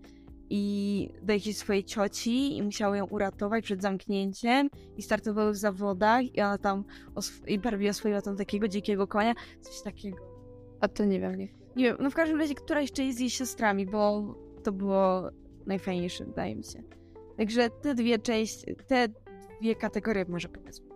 i 0.50 1.08
do 1.22 1.32
jakiejś 1.32 1.56
swojej 1.56 1.84
cioci 1.84 2.56
i 2.56 2.62
musiały 2.62 2.96
ją 2.98 3.06
uratować 3.06 3.64
przed 3.64 3.82
zamknięciem 3.82 4.68
i 4.96 5.02
startowały 5.02 5.52
w 5.52 5.56
zawodach 5.56 6.34
i 6.34 6.40
ona 6.40 6.58
tam 6.58 6.84
osw- 7.14 7.48
i 7.48 7.58
Barbie 7.58 7.90
oswoiła 7.90 8.22
tam 8.22 8.36
takiego 8.36 8.68
dzikiego 8.68 9.06
konia, 9.06 9.34
coś 9.60 9.82
takiego. 9.82 10.16
A 10.80 10.88
to 10.88 11.04
nie 11.04 11.20
wiem, 11.20 11.34
nie. 11.34 11.48
Nie 11.76 11.84
wiem, 11.84 11.96
no 12.00 12.10
w 12.10 12.14
każdym 12.14 12.38
razie 12.40 12.54
któraś 12.54 12.92
część 12.92 13.16
z 13.16 13.20
jej 13.20 13.30
siostrami, 13.30 13.86
bo 13.86 14.34
to 14.64 14.72
było 14.72 15.30
najfajniejsze, 15.66 16.24
wydaje 16.24 16.56
mi 16.56 16.64
się. 16.64 16.82
Także 17.36 17.70
te 17.70 17.94
dwie 17.94 18.18
części, 18.18 18.66
te 18.86 19.08
dwie 19.60 19.74
kategorie 19.74 20.24
może 20.28 20.48
powiedzmy. 20.48 20.86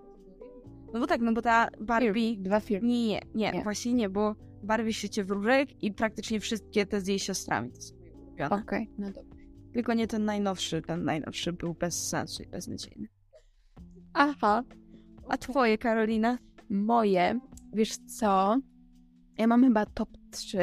No 0.93 1.01
bo 1.01 1.07
tak, 1.07 1.21
no 1.21 1.33
bo 1.33 1.43
ta 1.43 1.69
Barbie... 1.81 2.37
Dwa 2.39 2.61
filmy. 2.61 2.87
Nie, 2.89 2.97
nie, 3.09 3.21
nie, 3.35 3.53
Nie. 3.53 3.63
właśnie 3.63 3.93
nie, 3.95 4.09
bo 4.09 4.35
Barbie 4.63 4.93
w 4.93 4.97
świecie 4.97 5.25
wróżek 5.25 5.83
i 5.83 5.93
praktycznie 5.93 6.41
wszystkie 6.41 6.87
te 6.87 7.01
z 7.01 7.07
jej 7.07 7.19
siostrami 7.19 7.71
to 7.73 7.81
są 7.83 7.95
ulubione. 7.97 8.57
Okej, 8.63 8.91
no 8.99 9.07
dobra. 9.07 9.37
Tylko 9.73 9.95
nie 9.95 10.07
ten 10.07 10.25
najnowszy, 10.25 10.83
ten 10.83 11.05
najnowszy 11.05 11.53
był 11.53 11.75
bez 11.75 12.09
sensu 12.09 12.43
i 12.43 12.47
beznadziejny. 12.47 13.09
Aha, 14.13 14.63
A 15.29 15.37
twoje, 15.39 15.79
Karolina? 15.79 16.39
moje, 16.71 17.41
wiesz 17.73 17.97
co? 17.97 18.59
Ja 19.39 19.47
mam 19.47 19.65
chyba 19.65 19.87
top 19.87 20.09
3 20.31 20.59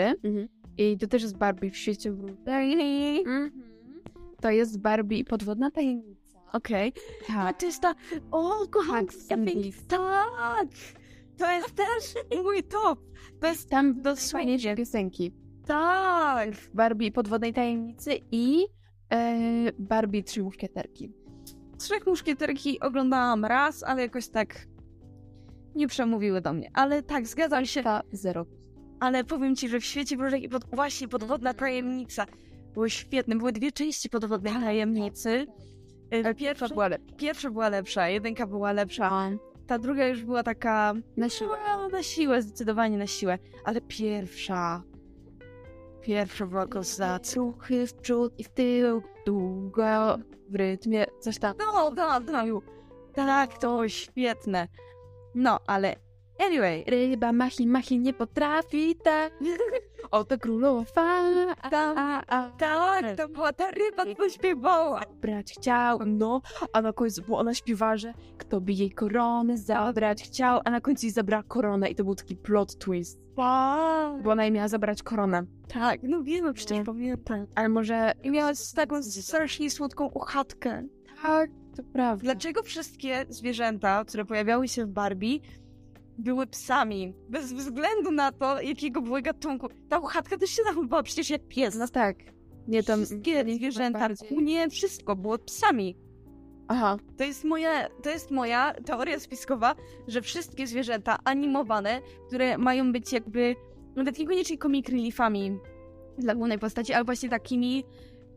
i 0.77 0.97
to 0.97 1.07
też 1.07 1.21
jest 1.21 1.37
Barbie 1.37 1.69
w 1.71 1.77
świecie 1.77 2.11
wróżek. 2.11 2.39
Mhm. 2.47 3.51
To 4.45 4.51
jest 4.51 4.79
Barbie 4.79 5.17
i 5.17 5.25
podwodna 5.25 5.71
tajemnica. 5.71 6.39
Okej. 6.53 6.93
A 7.29 7.33
Tak. 7.33 7.59
to 7.59 7.65
jest 7.65 7.81
ta... 7.81 7.95
O, 8.31 8.67
kocham, 8.71 9.05
Tak, 9.27 9.39
tak! 9.87 10.67
To 11.37 11.51
jest 11.51 11.75
też 11.75 12.23
mój 12.43 12.63
top! 12.63 12.99
To 13.41 13.47
jest 13.47 13.69
Tam 13.69 14.01
dosłownie... 14.01 14.75
piosenki. 14.75 15.31
Tak! 15.67 16.49
Barbie 16.73 17.11
podwodnej 17.11 17.53
tajemnicy 17.53 18.11
i 18.31 18.65
e, 19.13 19.71
Barbie 19.79 20.23
trzy 20.23 20.43
muszkieterki. 20.43 21.11
Trzech 21.77 22.07
muszkieterki 22.07 22.79
oglądałam 22.79 23.45
raz, 23.45 23.83
ale 23.83 24.01
jakoś 24.01 24.27
tak 24.27 24.67
nie 25.75 25.87
przemówiły 25.87 26.41
do 26.41 26.53
mnie. 26.53 26.71
Ale 26.73 27.03
tak, 27.03 27.27
zgadzam 27.27 27.65
się. 27.65 27.83
Ta 27.83 28.01
zero. 28.11 28.45
Ale 28.99 29.23
powiem 29.23 29.55
ci, 29.55 29.69
że 29.69 29.79
w 29.79 29.85
świecie 29.85 30.17
wróżek 30.17 30.43
i 30.43 30.49
pod... 30.49 30.65
właśnie 30.75 31.07
podwodna 31.07 31.53
tajemnica 31.53 32.25
były 32.75 32.89
świetne. 32.89 33.35
Były 33.35 33.51
dwie 33.51 33.71
części 33.71 34.09
podwodnej 34.09 34.53
tajemnicy. 34.53 35.47
Y, 36.13 36.35
Pierwsza, 36.35 36.67
była 36.69 36.87
lepsza. 36.87 37.15
pierwsza 37.17 37.49
była 37.51 37.69
lepsza, 37.69 38.09
jedynka 38.09 38.47
była 38.47 38.71
lepsza. 38.71 39.29
Ta 39.67 39.79
druga 39.79 40.07
już 40.07 40.23
była 40.23 40.43
taka 40.43 40.93
Na 41.17 41.29
siłę. 41.29 41.57
No, 41.67 41.89
na 41.89 42.03
siłę, 42.03 42.41
zdecydowanie 42.41 42.97
na 42.97 43.07
siłę. 43.07 43.37
Ale 43.63 43.81
pierwsza. 43.81 44.83
Pierwsza 46.01 46.45
była 46.45 46.67
koza. 46.67 47.19
Truchy 47.19 47.87
w 47.87 47.93
przód 47.93 48.33
i 48.39 48.43
w 48.43 48.49
tył, 48.49 49.01
długo 49.25 50.17
w 50.49 50.55
rytmie, 50.55 51.05
coś 51.19 51.39
tam. 51.39 51.55
No, 51.59 51.91
no, 51.95 52.19
no. 52.19 52.61
Tak, 53.13 53.57
to 53.57 53.89
świetne. 53.89 54.67
No, 55.35 55.59
ale 55.67 55.95
anyway. 56.39 56.83
Ryba 56.87 57.31
machi, 57.31 57.67
machi 57.67 57.99
nie 57.99 58.13
potrafi, 58.13 58.95
tak. 58.95 59.33
Oto 60.11 60.37
królowa, 60.37 60.85
a, 61.61 61.69
a, 61.95 62.23
a. 62.27 62.49
Tak, 62.57 63.17
to 63.17 63.29
była 63.29 63.53
ta 63.53 63.71
ryba, 63.71 64.03
co 64.17 64.29
śpiewała. 64.29 65.01
Brać 65.21 65.53
chciał, 65.53 65.99
no, 66.05 66.41
a 66.73 66.81
na 66.81 66.93
końcu 66.93 67.21
bo 67.27 67.37
ona 67.37 67.53
śpiewa, 67.53 67.97
że 67.97 68.13
kto 68.37 68.61
by 68.61 68.73
jej 68.73 68.91
koronę 68.91 69.57
zabrać 69.57 70.23
chciał, 70.23 70.61
a 70.65 70.69
na 70.71 70.81
końcu 70.81 71.05
jej 71.05 71.13
zabrała 71.13 71.43
koronę 71.43 71.89
i 71.89 71.95
to 71.95 72.03
był 72.03 72.15
taki 72.15 72.35
plot 72.35 72.77
twist, 72.77 73.19
Wow. 73.37 74.21
bo 74.23 74.31
ona 74.31 74.43
jej 74.43 74.51
miała 74.51 74.67
zabrać 74.67 75.03
koronę. 75.03 75.43
Tak, 75.67 75.99
no 76.03 76.23
wiemy, 76.23 76.53
przecież 76.53 76.85
pamiętam. 76.85 77.47
Ale 77.55 77.69
może... 77.69 78.11
I 78.23 78.31
miała 78.31 78.51
taką 78.75 79.03
strasznie 79.03 79.69
słodką 79.69 80.05
uchatkę. 80.05 80.83
Tak, 81.21 81.49
to 81.77 81.83
prawda. 81.93 82.23
Dlaczego 82.23 82.63
wszystkie 82.63 83.25
zwierzęta, 83.29 84.05
które 84.05 84.25
pojawiały 84.25 84.67
się 84.67 84.85
w 84.85 84.89
Barbie, 84.89 85.39
były 86.17 86.47
psami? 86.47 87.13
Bez 87.29 87.53
względu 87.53 88.11
na 88.11 88.31
to, 88.31 88.61
jakiego 88.61 89.01
były 89.01 89.21
gatunku. 89.21 89.67
Ta 89.89 89.99
uchatka 89.99 90.37
też 90.37 90.49
się 90.49 90.63
zachowywała 90.63 91.03
przecież 91.03 91.29
jak 91.29 91.47
pies. 91.47 91.75
No 91.75 91.87
tak. 91.87 92.17
Nie, 92.67 92.83
tam... 92.83 93.05
Wszystkie 93.05 93.55
zwierzęta, 93.55 93.99
bardziej. 93.99 94.43
nie 94.43 94.69
wszystko, 94.69 95.15
było 95.15 95.37
psami. 95.37 95.97
Aha, 96.67 96.97
To 97.17 97.23
jest 97.23 97.43
moja, 97.43 97.89
to 98.03 98.09
jest 98.09 98.31
moja 98.31 98.73
teoria 98.85 99.19
spiskowa, 99.19 99.75
że 100.07 100.21
wszystkie 100.21 100.67
zwierzęta 100.67 101.17
animowane, 101.23 102.01
które 102.27 102.57
mają 102.57 102.91
być 102.91 103.13
jakby, 103.13 103.55
nawet 103.95 104.19
niekoniecznie 104.19 104.57
comic 104.57 104.89
reliefami 104.89 105.57
dla 106.17 106.35
głównej 106.35 106.59
postaci, 106.59 106.93
ale 106.93 107.05
właśnie 107.05 107.29
takimi 107.29 107.83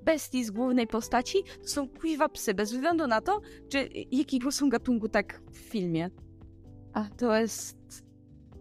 bestii 0.03 0.45
z 0.45 0.51
głównej 0.51 0.87
postaci 0.87 1.39
to 1.63 1.69
są 1.69 1.89
kuźwa 1.89 2.29
psy, 2.29 2.55
bez 2.55 2.73
względu 2.73 3.07
na 3.07 3.21
to, 3.21 3.41
czy 3.69 3.89
jakiego 4.11 4.53
są 4.53 4.69
gatunku 4.69 5.09
tak 5.09 5.41
w 5.53 5.57
filmie. 5.57 6.11
A 6.99 7.05
to 7.17 7.37
jest... 7.37 7.79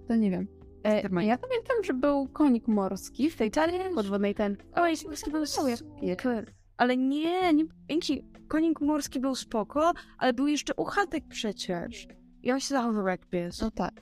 To 0.08 0.16
nie 0.16 0.32
wiem. 0.32 0.48
E, 0.84 1.02
ja 1.02 1.38
pamiętam, 1.38 1.78
że 1.84 1.94
był 1.94 2.28
konik 2.28 2.68
morski 2.68 3.30
w 3.30 3.36
tej 3.36 3.52
czarnej 3.52 3.94
podwodnej 3.96 4.36
ten. 4.36 4.58
Oj, 4.76 4.94
morski 5.06 5.32
był 5.32 5.46
super. 5.46 6.54
Ale 6.78 6.98
nie, 6.98 7.54
nie 7.54 7.66
pięknie. 7.88 8.18
Konik 8.48 8.82
morski 8.82 9.20
był 9.20 9.36
spoko, 9.36 9.94
ale 10.18 10.34
był 10.34 10.48
jeszcze 10.48 10.74
uchatek 10.76 11.24
przecież. 11.30 12.08
I 12.44 12.52
on 12.52 12.60
się 12.60 12.68
zachował 12.68 13.08
jak 13.08 13.26
pies. 13.26 13.62
No 13.62 13.72
tak. 13.72 14.02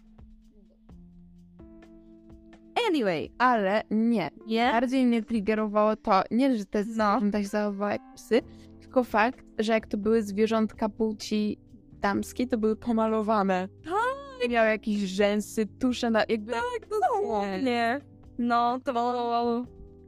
Anyway, 2.90 3.32
ale 3.38 3.84
nie. 3.92 4.30
Nie? 4.48 4.70
Bardziej 4.72 5.06
mnie 5.06 5.24
triggerowało 5.24 5.96
to, 5.96 6.24
nie, 6.32 6.58
że 6.58 6.66
te 6.66 6.80
No. 6.80 6.84
zwierzęta 6.86 7.42
się 7.42 7.48
zachowały 7.48 7.92
jak 7.92 8.02
psy, 8.16 8.42
tylko 8.82 9.04
fakt, 9.04 9.46
że 9.60 9.74
jak 9.74 9.88
to 9.88 9.98
były 9.98 10.24
zwierzątka 10.24 10.90
płci 10.90 11.58
damskiej, 12.02 12.48
to 12.48 12.58
były 12.58 12.76
pomalowane. 12.76 13.68
Tak. 13.84 14.05
Miały 14.50 14.70
jakieś 14.70 14.96
rzęsy, 14.98 15.66
tusze 15.80 16.10
na... 16.10 16.24
jakby... 16.30 16.52
Tak, 16.52 17.64
nie. 17.64 18.02
No, 18.38 18.80
to 18.84 18.94
był, 18.94 19.66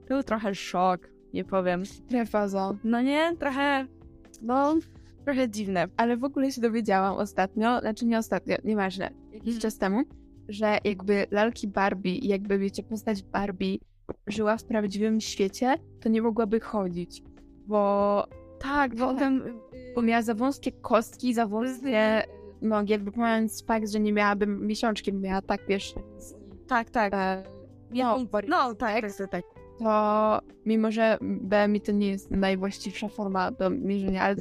był 0.08 0.24
trochę 0.24 0.56
szok, 0.56 1.10
nie 1.34 1.44
powiem. 1.46 1.86
Strefaza. 1.86 2.74
No 2.84 3.02
nie, 3.02 3.36
trochę, 3.40 3.88
no, 4.42 4.76
trochę 5.26 5.50
dziwne. 5.50 5.88
Ale 5.98 6.18
w 6.18 6.24
ogóle 6.24 6.52
się 6.52 6.62
dowiedziałam 6.62 7.18
ostatnio, 7.18 7.80
znaczy 7.80 8.06
nie 8.06 8.18
ostatnio, 8.18 8.56
nieważne, 8.64 9.10
jakiś 9.32 9.48
Mhm. 9.56 9.60
czas 9.62 9.78
temu, 9.78 10.04
że 10.50 10.78
jakby 10.84 11.28
lalki 11.32 11.68
Barbie 11.68 12.18
jakby 12.18 12.58
wiecie, 12.60 12.84
postać 12.84 13.24
Barbie 13.24 13.78
żyła 14.28 14.58
w 14.58 14.64
prawdziwym 14.64 15.22
świecie, 15.22 15.76
to 16.02 16.10
nie 16.10 16.22
mogłaby 16.22 16.60
chodzić. 16.60 17.24
Bo 17.68 18.24
tak, 18.60 18.96
bo, 18.96 19.14
Potem, 19.14 19.44
bo 19.96 20.02
miała 20.02 20.22
za 20.22 20.34
wąskie 20.34 20.72
kostki, 20.72 21.34
za 21.34 21.48
wąskie 21.48 22.24
nogi, 22.62 22.92
jakby 22.92 23.12
pomijając 23.12 23.66
fakt, 23.66 23.90
że 23.90 24.00
nie 24.00 24.14
miałaby 24.14 24.48
miesiączki, 24.48 25.14
miała 25.14 25.42
tak, 25.42 25.62
wiesz, 25.68 25.94
tak, 26.68 26.90
tak. 26.90 27.14
e, 27.14 27.44
No, 27.92 28.18
no, 28.48 28.68
no, 28.68 28.76
tak, 28.76 29.02
tak, 29.18 29.30
tak. 29.32 29.44
to 29.80 30.40
mimo, 30.66 30.92
że 30.92 31.18
BMI 31.22 31.82
to 31.82 31.92
nie 31.92 32.08
jest 32.08 32.32
najwłaściwsza 32.32 33.08
forma 33.10 33.52
do 33.52 33.70
mierzenia, 33.70 34.24
ale 34.24 34.36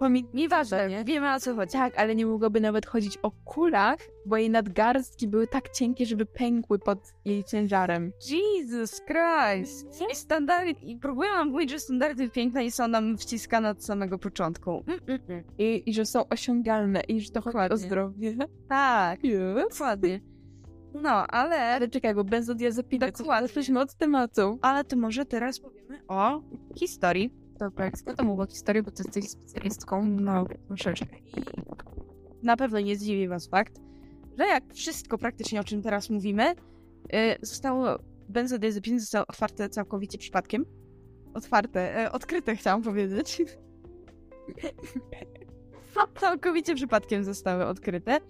to 0.00 0.06
pomi- 0.06 0.24
Nieważne, 0.34 0.88
nie? 0.88 1.04
wiemy 1.04 1.34
o 1.34 1.40
co 1.40 1.54
chodzi. 1.54 1.72
Tak, 1.72 1.98
ale 1.98 2.14
nie 2.14 2.26
mogłaby 2.26 2.60
nawet 2.60 2.86
chodzić 2.86 3.18
o 3.22 3.30
kulach, 3.30 3.98
bo 4.26 4.36
jej 4.36 4.50
nadgarstki 4.50 5.28
były 5.28 5.46
tak 5.46 5.68
cienkie, 5.68 6.06
żeby 6.06 6.26
pękły 6.26 6.78
pod 6.78 6.98
jej 7.24 7.44
ciężarem. 7.44 8.12
Jesus 8.30 9.00
Christ! 9.06 9.86
I 10.12 10.14
standardy, 10.14 10.70
i 10.70 10.96
próbujemy 10.96 11.44
mówić, 11.44 11.70
że 11.70 11.78
standardy 11.78 12.30
piękna 12.30 12.62
nie 12.62 12.72
są 12.72 12.88
nam 12.88 13.18
wciskane 13.18 13.70
od 13.70 13.84
samego 13.84 14.18
początku. 14.18 14.84
Mm, 14.86 15.00
mm, 15.06 15.20
mm. 15.28 15.44
I, 15.58 15.82
I 15.86 15.94
że 15.94 16.06
są 16.06 16.28
osiągalne 16.28 17.00
i 17.00 17.20
że 17.20 17.30
to 17.30 17.40
chodzi 17.40 17.72
o 17.72 17.76
zdrowie. 17.76 18.36
Tak, 18.68 19.20
dokładnie. 19.70 20.20
No, 20.94 21.10
ale, 21.26 21.56
Ale 21.74 21.88
czekaj, 21.88 22.14
bo 22.14 22.24
benzodiazepiny, 22.24 23.12
Dokładnie. 23.12 23.42
jesteśmy 23.42 23.80
od 23.80 23.94
tematu. 23.94 24.58
ale 24.62 24.84
to 24.84 24.96
może 24.96 25.24
teraz 25.26 25.60
powiemy 25.60 26.00
o 26.08 26.42
historii. 26.78 27.39
Dobra, 27.60 27.90
skąd 27.96 28.18
to 28.18 28.24
mówię 28.24 28.42
o 28.42 28.46
historii, 28.46 28.82
bo 28.82 28.90
ty 28.90 29.02
jesteś 29.02 29.30
specjalistką. 29.30 30.04
No, 30.04 30.46
troszeczkę. 30.68 31.18
I 31.18 31.32
na 32.42 32.56
pewno 32.56 32.80
nie 32.80 32.96
zdziwi 32.96 33.28
was 33.28 33.48
fakt, 33.48 33.80
że 34.38 34.46
jak 34.46 34.74
wszystko 34.74 35.18
praktycznie 35.18 35.60
o 35.60 35.64
czym 35.64 35.82
teraz 35.82 36.10
mówimy, 36.10 36.52
y, 36.52 36.56
zostało, 37.42 37.98
benzodiazepiny 38.28 39.00
zostały 39.00 39.26
otwarte 39.26 39.68
całkowicie 39.68 40.18
przypadkiem. 40.18 40.64
Otwarte, 41.34 42.06
y, 42.06 42.12
odkryte 42.12 42.56
chciałam 42.56 42.82
powiedzieć. 42.82 43.42
całkowicie 46.20 46.74
przypadkiem 46.74 47.24
zostały 47.24 47.66
odkryte. 47.66 48.20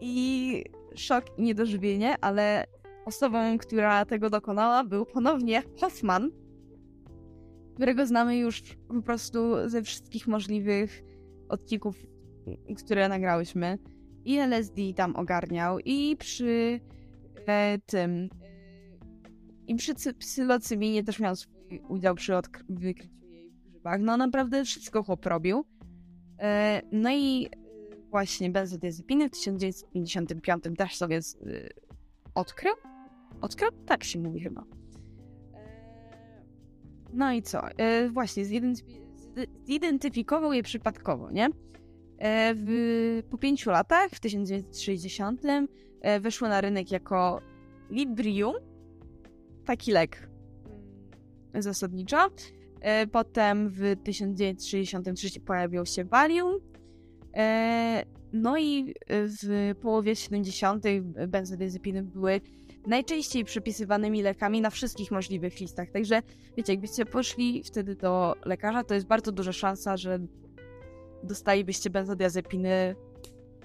I 0.00 0.64
szok 0.94 1.24
i 1.38 1.42
niedożywienie, 1.42 2.16
ale 2.20 2.66
osobą, 3.04 3.58
która 3.58 4.04
tego 4.04 4.30
dokonała, 4.30 4.84
był 4.84 5.06
ponownie 5.06 5.62
Hoffman, 5.80 6.41
którego 7.74 8.06
znamy 8.06 8.36
już 8.36 8.62
po 8.88 9.02
prostu 9.02 9.68
ze 9.68 9.82
wszystkich 9.82 10.26
możliwych 10.26 11.02
odcinków, 11.48 11.96
które 12.78 13.08
nagrałyśmy. 13.08 13.78
I 14.24 14.38
LSD 14.38 14.82
tam 14.96 15.16
ogarniał, 15.16 15.78
i 15.78 16.16
przy 16.16 16.80
e, 17.46 17.78
tym. 17.86 18.10
E, 18.10 18.28
I 19.66 19.74
przy 19.74 19.94
cy- 19.94 20.14
psylocyminie 20.14 21.04
też 21.04 21.20
miał 21.20 21.36
swój 21.36 21.82
udział 21.88 22.14
przy 22.14 22.32
wykryciu 22.68 23.24
jej 23.30 23.50
w 23.50 23.70
grzybach. 23.70 24.00
No 24.00 24.16
naprawdę 24.16 24.64
wszystko 24.64 25.02
chłop 25.02 25.26
robił. 25.26 25.64
E, 26.38 26.82
no 26.92 27.10
i 27.10 27.46
e, 27.46 27.96
właśnie 28.10 28.50
benzodiazepiny 28.50 29.28
w 29.28 29.32
1955 29.32 30.64
też 30.78 30.96
sobie 30.96 31.22
z, 31.22 31.38
odkrył. 32.34 32.74
Odkrył? 33.40 33.70
Tak 33.86 34.04
się 34.04 34.18
mówi 34.18 34.40
chyba. 34.40 34.81
No 37.12 37.32
i 37.32 37.42
co? 37.42 37.70
E, 37.70 38.08
właśnie, 38.08 38.44
zidentyfi- 38.44 39.00
zide- 39.16 39.46
zidentyfikował 39.64 40.52
je 40.52 40.62
przypadkowo, 40.62 41.30
nie? 41.30 41.48
E, 42.18 42.54
w, 42.56 43.22
po 43.30 43.38
pięciu 43.38 43.70
latach, 43.70 44.10
w 44.10 44.20
1960, 44.20 45.42
e, 46.00 46.20
wyszło 46.20 46.48
na 46.48 46.60
rynek 46.60 46.90
jako 46.90 47.40
Librium, 47.90 48.54
taki 49.64 49.92
lek 49.92 50.28
mm, 51.52 51.62
zasadniczo. 51.62 52.28
E, 52.80 53.06
potem 53.06 53.70
w 53.70 53.96
1963 54.04 55.40
pojawił 55.40 55.86
się 55.86 56.04
Valium. 56.04 56.58
E, 57.36 58.04
no 58.32 58.58
i 58.58 58.94
w 59.08 59.74
połowie 59.80 60.16
70. 60.16 60.84
benzodiazepiny 61.28 62.02
były 62.02 62.40
najczęściej 62.86 63.44
przypisywanymi 63.44 64.22
lekami 64.22 64.60
na 64.60 64.70
wszystkich 64.70 65.10
możliwych 65.10 65.60
listach. 65.60 65.90
Także 65.90 66.22
wiecie, 66.56 66.72
jakbyście 66.72 67.06
poszli 67.06 67.62
wtedy 67.64 67.96
do 67.96 68.34
lekarza, 68.44 68.84
to 68.84 68.94
jest 68.94 69.06
bardzo 69.06 69.32
duża 69.32 69.52
szansa, 69.52 69.96
że 69.96 70.18
dostalibyście 71.22 71.90
benzodiazepiny 71.90 72.96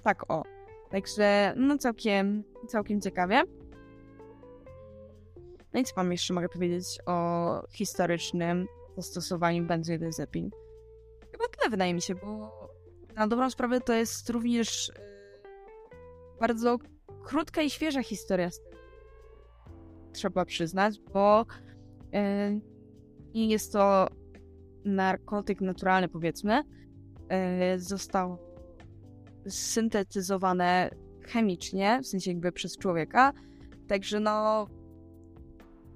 tak 0.03 0.31
o. 0.31 0.43
Także 0.89 1.53
no 1.57 1.77
całkiem, 1.77 2.43
całkiem 2.67 3.01
ciekawie. 3.01 3.43
No 5.73 5.79
i 5.79 5.83
co 5.83 5.95
wam 5.95 6.11
jeszcze 6.11 6.33
mogę 6.33 6.49
powiedzieć 6.49 6.85
o 7.05 7.67
historycznym 7.71 8.67
zastosowaniu 8.97 9.65
benzodiazepin? 9.65 10.49
Chyba 11.31 11.45
tyle 11.57 11.69
wydaje 11.69 11.93
mi 11.93 12.01
się, 12.01 12.15
bo 12.15 12.51
na 13.15 13.27
dobrą 13.27 13.49
sprawę 13.49 13.81
to 13.81 13.93
jest 13.93 14.29
również 14.29 14.91
yy, 14.95 16.39
bardzo 16.39 16.77
krótka 17.23 17.61
i 17.61 17.69
świeża 17.69 18.03
historia 18.03 18.51
z 18.51 18.59
tym. 18.59 18.76
Trzeba 20.17 20.45
przyznać, 20.45 20.99
bo 21.13 21.45
yy, 22.13 22.61
nie 23.35 23.47
jest 23.47 23.73
to 23.73 24.07
narkotyk 24.85 25.61
naturalny, 25.61 26.07
powiedzmy. 26.07 26.63
Yy, 27.73 27.79
został 27.79 28.37
syntetyzowane 29.47 30.89
chemicznie, 31.21 31.99
w 32.03 32.07
sensie 32.07 32.31
jakby 32.31 32.51
przez 32.51 32.77
człowieka. 32.77 33.33
Także 33.87 34.19
no 34.19 34.67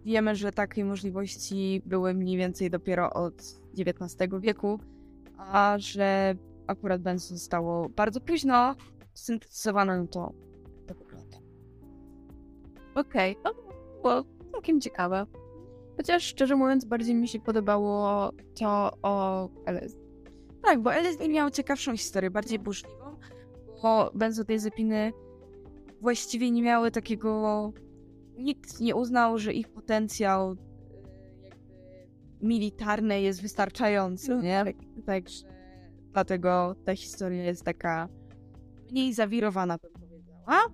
wiemy, 0.05 0.35
że 0.35 0.51
takie 0.51 0.85
możliwości 0.85 1.81
były 1.85 2.13
mniej 2.13 2.37
więcej 2.37 2.69
dopiero 2.69 3.13
od 3.13 3.33
XIX 3.79 4.31
wieku, 4.39 4.79
a 5.37 5.75
że 5.79 6.35
akurat 6.67 7.01
benzo 7.01 7.27
zostało 7.27 7.89
bardzo 7.89 8.21
późno 8.21 8.75
syntetyzowane, 9.13 9.97
no 9.97 10.07
to 10.07 10.33
to 10.87 10.93
wygląda. 10.95 11.37
Okej, 12.95 13.37
no 13.43 13.70
było 14.01 14.23
całkiem 14.51 14.81
ciekawe. 14.81 15.25
Chociaż 15.97 16.23
szczerze 16.23 16.55
mówiąc, 16.55 16.85
bardziej 16.85 17.15
mi 17.15 17.27
się 17.27 17.39
podobało 17.39 18.29
to 18.59 18.91
o 19.01 19.49
LSD. 19.65 19.99
Tak, 20.63 20.81
bo 20.81 20.93
LSD 20.93 21.29
miał 21.29 21.49
ciekawszą 21.49 21.97
historię, 21.97 22.31
bardziej 22.31 22.59
burzliwą, 22.59 23.17
bo 23.83 24.11
benzodiazepiny 24.15 25.13
właściwie 26.01 26.51
nie 26.51 26.61
miały 26.61 26.91
takiego... 26.91 27.73
Nikt 28.37 28.79
nie 28.79 28.95
uznał, 28.95 29.37
że 29.37 29.53
ich 29.53 29.69
potencjał 29.69 30.55
jakby 31.43 32.07
militarny 32.41 33.21
jest 33.21 33.41
wystarczający, 33.41 34.35
nie? 34.35 34.65
Także 35.05 35.45
dlatego 36.11 36.75
ta 36.85 36.95
historia 36.95 37.43
jest 37.43 37.63
taka 37.63 38.09
mniej 38.91 39.13
zawirowana, 39.13 39.77
bym 39.77 39.91
powiedziała. 39.91 40.59
Y, 40.65 40.69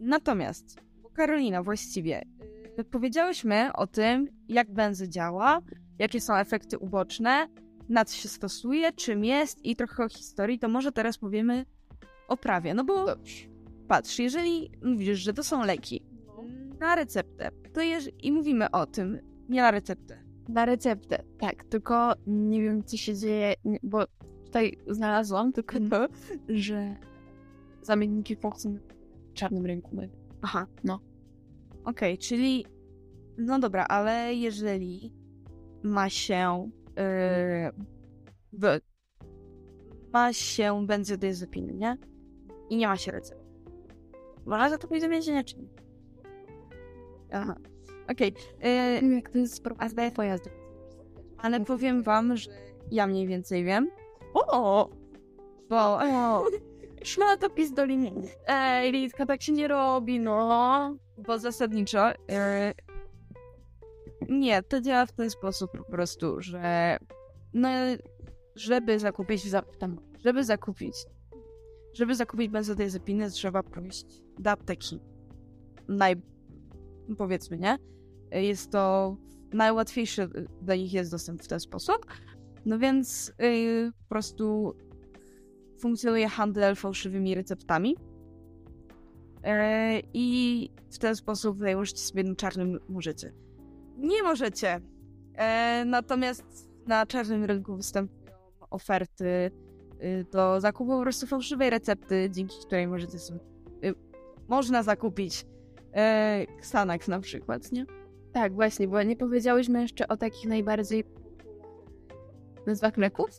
Natomiast, 0.00 0.80
Karolina, 1.14 1.62
właściwie 1.62 2.22
y, 2.80 2.84
powiedziałyśmy 2.84 3.72
o 3.72 3.86
tym, 3.86 4.28
jak 4.48 4.72
benzo 4.72 5.06
działa, 5.06 5.60
jakie 5.98 6.20
są 6.20 6.34
efekty 6.36 6.78
uboczne, 6.78 7.48
na 7.88 8.04
co 8.04 8.16
się 8.16 8.28
stosuje, 8.28 8.92
czym 8.92 9.24
jest 9.24 9.64
i 9.64 9.76
trochę 9.76 10.04
o 10.04 10.08
historii, 10.08 10.58
to 10.58 10.68
może 10.68 10.92
teraz 10.92 11.18
powiemy 11.18 11.64
o 12.28 12.36
prawie. 12.36 12.74
No 12.74 12.84
bo 12.84 13.06
Dobrze. 13.06 13.46
patrz, 13.88 14.18
jeżeli 14.18 14.70
mówisz, 14.84 15.18
że 15.18 15.32
to 15.32 15.44
są 15.44 15.64
leki 15.64 16.02
na 16.80 16.94
receptę, 16.96 17.50
to 17.72 17.80
jeż- 17.80 18.12
i 18.22 18.32
mówimy 18.32 18.70
o 18.70 18.86
tym, 18.86 19.18
Nie 19.48 19.62
na 19.62 19.70
receptę. 19.70 20.18
Na 20.48 20.64
receptę, 20.64 21.22
tak. 21.38 21.64
Tylko 21.64 22.12
nie 22.26 22.62
wiem, 22.62 22.84
co 22.84 22.96
się 22.96 23.16
dzieje, 23.16 23.54
bo 23.82 24.04
tutaj 24.44 24.78
znalazłam 24.88 25.52
tylko 25.52 25.76
to, 25.90 26.06
że 26.48 26.96
zamienniki 27.82 28.36
funkcjonują 28.36 28.82
w 29.30 29.32
czarnym 29.34 29.66
rynku. 29.66 29.96
Aha. 30.42 30.66
No. 30.84 31.00
Okej, 31.84 32.18
czyli. 32.18 32.66
No 33.38 33.58
dobra, 33.58 33.84
ale 33.84 34.34
jeżeli 34.34 35.12
ma 35.82 36.08
się. 36.08 36.70
Yy, 38.62 38.72
ma 40.12 40.32
się 40.32 40.86
benzodiazepiny, 40.86 41.74
nie? 41.74 41.96
I 42.70 42.76
nie 42.76 42.86
ma 42.86 42.96
się 42.96 43.12
recepty. 43.12 43.44
Można 44.46 44.70
za 44.70 44.78
to 44.78 44.88
pójść 44.88 45.02
do 45.02 45.08
więzienia, 45.10 45.44
czy 45.44 45.58
nie? 45.58 45.68
Aha. 47.32 47.54
Okej. 48.10 48.34
Yy, 48.62 49.00
wiem, 49.00 49.12
jak 49.12 49.30
to 49.30 49.38
jest 49.38 49.62
pojazdu. 50.14 50.50
ale 51.38 51.60
powiem 51.64 52.02
wam, 52.02 52.36
że 52.36 52.50
ja 52.90 53.06
mniej 53.06 53.26
więcej 53.26 53.64
wiem. 53.64 53.90
O! 54.34 54.90
Bo. 55.68 55.98
O, 55.98 56.44
Szmata 57.04 57.48
pizdolini. 57.48 58.12
Ej, 58.46 58.92
Litka, 58.92 59.26
tak 59.26 59.42
się 59.42 59.52
nie 59.52 59.68
robi, 59.68 60.20
no. 60.20 60.96
Bo 61.18 61.38
zasadniczo. 61.38 62.10
e, 62.30 62.74
nie, 64.28 64.62
to 64.62 64.80
działa 64.80 65.06
w 65.06 65.12
ten 65.12 65.30
sposób 65.30 65.70
po 65.78 65.84
prostu, 65.84 66.40
że. 66.40 66.98
No, 67.54 67.68
żeby 68.54 68.98
zakupić. 68.98 69.44
Za, 69.44 69.62
tam, 69.62 70.00
żeby 70.24 70.44
zakupić. 70.44 70.94
Żeby 71.94 72.14
zakupić 72.14 72.48
benzodiazepiny, 72.48 73.30
trzeba 73.30 73.62
pójść 73.62 74.06
do 74.38 74.50
apteki. 74.50 75.00
Naj. 75.88 76.16
Powiedzmy, 77.18 77.58
nie? 77.58 77.78
Jest 78.30 78.70
to 78.70 79.16
najłatwiejszy 79.52 80.28
dla 80.62 80.74
nich 80.74 80.92
jest 80.92 81.10
dostęp 81.10 81.42
w 81.42 81.48
ten 81.48 81.60
sposób. 81.60 82.06
No 82.64 82.78
więc 82.78 83.32
y, 83.42 83.92
po 84.02 84.08
prostu 84.08 84.74
funkcjonuje 85.82 86.28
handel 86.28 86.76
fałszywymi 86.76 87.34
receptami. 87.34 87.96
E, 89.44 90.00
I 90.14 90.70
w 90.90 90.98
ten 90.98 91.16
sposób 91.16 91.58
założyć 91.58 92.00
sobie 92.00 92.24
na 92.24 92.34
czarnym 92.34 92.78
możecie. 92.88 93.32
Nie 93.96 94.22
możecie. 94.22 94.80
E, 95.34 95.84
natomiast 95.84 96.72
na 96.86 97.06
czarnym 97.06 97.44
rynku 97.44 97.76
występują 97.76 98.22
oferty 98.70 99.50
y, 100.02 100.26
do 100.32 100.60
zakupu 100.60 100.90
po 100.90 101.02
prostu 101.02 101.26
fałszywej 101.26 101.70
recepty, 101.70 102.30
dzięki 102.30 102.56
której 102.66 102.88
możecie 102.88 103.18
sobie, 103.18 103.40
y, 103.84 103.94
można 104.48 104.82
zakupić 104.82 105.46
e, 105.94 106.46
Xanax 106.58 107.08
na 107.08 107.20
przykład, 107.20 107.72
nie? 107.72 107.86
Tak, 108.32 108.54
właśnie, 108.54 108.88
bo 108.88 109.02
nie 109.02 109.16
powiedziałyśmy 109.16 109.82
jeszcze 109.82 110.08
o 110.08 110.16
takich 110.16 110.48
najbardziej 110.48 111.04
nazwach 112.66 112.96
leków. 112.96 113.30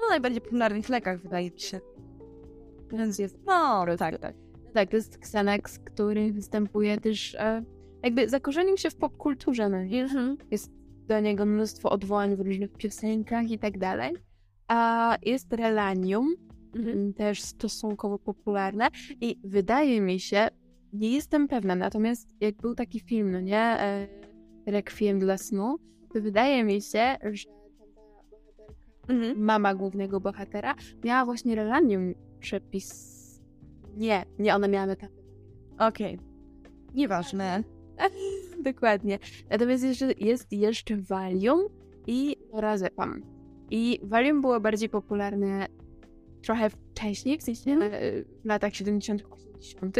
No 0.00 0.08
najbardziej 0.08 0.40
popularnych 0.40 0.88
lekach 0.88 1.20
wydaje 1.22 1.50
mi 1.50 1.60
się. 1.60 1.80
Więc 2.92 3.18
jest 3.18 3.38
No, 3.46 3.84
tak, 3.98 4.18
tak. 4.18 4.34
Tak, 4.74 4.90
to 4.90 4.96
jest 4.96 5.16
Xanax, 5.16 5.78
który 5.78 6.32
występuje 6.32 7.00
też, 7.00 7.34
e, 7.34 7.64
jakby 8.02 8.28
zakorzenił 8.28 8.76
się 8.76 8.90
w 8.90 8.96
popkulturze, 8.96 9.68
no 9.68 9.84
nie? 9.84 10.08
Jest 10.50 10.72
do 11.06 11.20
niego 11.20 11.46
mnóstwo 11.46 11.90
odwołań 11.90 12.36
w 12.36 12.40
różnych 12.40 12.72
piosenkach 12.72 13.50
i 13.50 13.58
tak 13.58 13.78
dalej. 13.78 14.16
A 14.68 15.16
jest 15.22 15.52
Relanium, 15.52 16.34
m, 16.74 17.14
też 17.14 17.42
stosunkowo 17.42 18.18
popularne 18.18 18.88
i 19.20 19.40
wydaje 19.44 20.00
mi 20.00 20.20
się, 20.20 20.48
nie 20.92 21.10
jestem 21.10 21.48
pewna, 21.48 21.74
natomiast 21.74 22.28
jak 22.40 22.56
był 22.56 22.74
taki 22.74 23.00
film, 23.00 23.30
no 23.30 23.40
nie, 23.40 23.60
e, 23.60 24.08
Requiem 24.66 25.18
dla 25.18 25.38
snu, 25.38 25.76
to 26.14 26.20
wydaje 26.20 26.64
mi 26.64 26.82
się, 26.82 27.16
że 27.32 27.59
Mhm. 29.10 29.44
mama 29.44 29.74
głównego 29.74 30.20
bohatera 30.20 30.74
miała 31.04 31.24
właśnie 31.24 31.54
Relanium 31.54 32.14
przepis. 32.40 33.10
Nie, 33.96 34.24
nie, 34.38 34.54
ona 34.54 34.68
miała 34.68 34.86
metafę. 34.86 35.12
Okej. 35.78 36.18
Nieważne. 36.94 37.62
Dokładnie. 38.72 39.18
Natomiast 39.50 39.84
jeszcze, 39.84 40.12
jest 40.12 40.52
jeszcze 40.52 40.96
Valium 40.96 41.60
i 42.06 42.36
Lorazepam. 42.52 43.22
I 43.70 44.00
Valium 44.02 44.40
było 44.40 44.60
bardziej 44.60 44.88
popularne 44.88 45.66
trochę 46.42 46.70
wcześniej, 46.70 47.38
w 47.38 47.42
sensie 47.42 47.70
e, 47.70 48.22
w 48.22 48.44
latach 48.44 48.74
70 48.74 49.24
80 49.30 49.96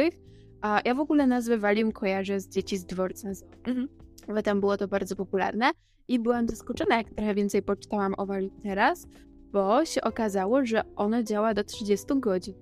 A 0.60 0.80
ja 0.84 0.94
w 0.94 1.00
ogóle 1.00 1.26
nazwę 1.26 1.58
Valium 1.58 1.92
kojarzę 1.92 2.40
z 2.40 2.48
Dzieci 2.48 2.76
z 2.76 2.84
dworca. 2.84 3.28
Mhm. 3.66 3.88
Bo 4.28 4.42
tam 4.42 4.60
było 4.60 4.76
to 4.76 4.88
bardzo 4.88 5.16
popularne. 5.16 5.70
I 6.10 6.18
byłam 6.18 6.48
zaskoczona, 6.48 6.96
jak 6.96 7.10
trochę 7.10 7.34
więcej 7.34 7.62
poczytałam 7.62 8.14
o 8.18 8.26
Valium 8.26 8.60
teraz, 8.62 9.06
bo 9.52 9.84
się 9.84 10.00
okazało, 10.00 10.66
że 10.66 10.82
ono 10.96 11.22
działa 11.22 11.54
do 11.54 11.64
30 11.64 12.06
godzin. 12.16 12.54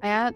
A 0.00 0.08
ja 0.08 0.30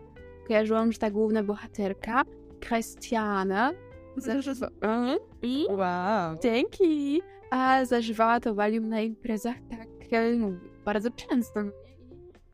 kojarzyłam, 0.46 0.92
że 0.92 0.98
ta 0.98 1.10
główna 1.10 1.42
bohaterka, 1.42 2.22
Christiana, 2.60 3.72
zażywa... 4.16 4.68
Mhm. 4.80 5.18
Wow. 5.78 6.38
Dzięki! 6.42 7.22
A 7.50 7.84
zażywała 7.84 8.40
to 8.40 8.54
Valium 8.54 8.88
na 8.88 9.00
imprezach 9.00 9.56
tak 9.70 9.88
e, 10.12 10.32
no, 10.32 10.48
bardzo 10.84 11.10
często. 11.10 11.60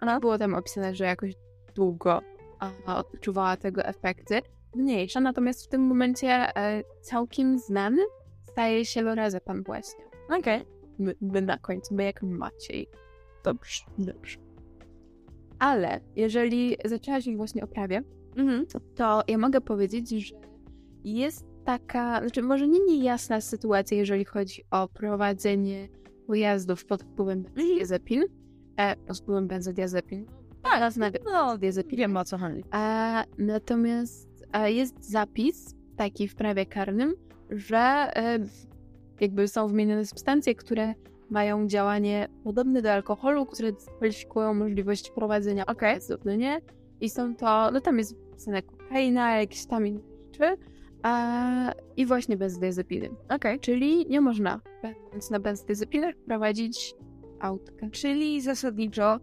Ona 0.00 0.20
było 0.20 0.38
tam 0.38 0.54
opisane, 0.54 0.94
że 0.94 1.04
jakoś 1.04 1.32
długo 1.74 2.20
a, 2.58 2.96
odczuwała 2.96 3.56
tego 3.56 3.84
efekty. 3.84 4.40
Mniejsza, 4.74 5.20
natomiast 5.20 5.64
w 5.64 5.68
tym 5.68 5.80
momencie 5.80 6.28
e, 6.28 6.82
całkiem 7.02 7.58
znany 7.58 8.02
staje 8.58 8.84
się 8.84 9.02
Lorazepam 9.02 9.62
właśnie. 9.62 10.04
Okej. 10.38 10.64
My, 10.98 11.14
my 11.20 11.42
na 11.42 11.58
końcu, 11.58 11.94
my 11.94 12.04
jak 12.04 12.22
Maciej. 12.22 12.86
Dobrze, 13.44 13.84
dobrze. 13.98 14.38
Ale 15.58 16.00
jeżeli 16.16 16.76
zaczęłaś 16.84 17.26
już 17.26 17.36
właśnie 17.36 17.64
o 17.64 17.66
prawie, 17.66 18.02
Mhm. 18.36 18.66
to 18.96 19.22
ja 19.28 19.38
mogę 19.38 19.60
powiedzieć, 19.60 20.10
że 20.10 20.34
jest 21.04 21.44
taka, 21.64 22.20
znaczy 22.20 22.42
może 22.42 22.68
nie 22.68 22.80
niejasna 22.80 23.40
sytuacja, 23.40 23.96
jeżeli 23.96 24.24
chodzi 24.24 24.62
o 24.70 24.88
prowadzenie 24.88 25.88
pojazdów 26.26 26.84
pod 26.84 27.02
wpływem 27.02 27.42
benzodiazepin. 27.42 28.24
E, 28.80 28.96
pod 28.96 29.18
wpływem 29.18 29.48
benzodiazepin. 29.48 30.26
Tak, 30.62 30.80
nazwę 30.80 31.10
No, 31.24 31.58
diazepin. 31.58 31.98
wiem 31.98 32.16
o 32.16 32.24
co 32.24 32.38
chodzi. 32.38 32.64
A, 32.70 33.24
natomiast 33.38 34.28
a 34.52 34.68
jest 34.68 35.10
zapis 35.10 35.74
taki 35.96 36.28
w 36.28 36.34
prawie 36.34 36.66
karnym, 36.66 37.14
że 37.50 37.78
e, 37.78 38.38
jakby 39.20 39.48
są 39.48 39.68
wymienione 39.68 40.06
substancje, 40.06 40.54
które 40.54 40.94
mają 41.30 41.66
działanie 41.66 42.28
podobne 42.44 42.82
do 42.82 42.92
alkoholu, 42.92 43.46
które 43.46 43.72
kwalifikują 43.96 44.54
możliwość 44.54 45.10
prowadzenia 45.10 45.64
pojazdów, 45.64 46.24
no 46.24 46.34
nie? 46.34 46.60
I 47.00 47.10
są 47.10 47.36
to, 47.36 47.70
no 47.70 47.80
tam 47.80 47.98
jest 47.98 48.16
wpisane 48.30 48.62
kokaina, 48.62 49.36
jakieś 49.36 49.66
tam 49.66 49.86
inne 49.86 50.00
rzeczy 50.26 50.56
a, 51.02 51.72
i 51.96 52.06
właśnie 52.06 52.36
benzodiazepiny. 52.36 53.10
Okej. 53.28 53.60
Czyli 53.60 54.06
nie 54.06 54.20
można, 54.20 54.60
będąc 54.82 55.30
na 55.30 55.40
benzodiazepinach, 55.40 56.14
prowadzić 56.26 56.94
autka. 57.40 57.90
Czyli 57.90 58.40
zasadniczo 58.40 59.20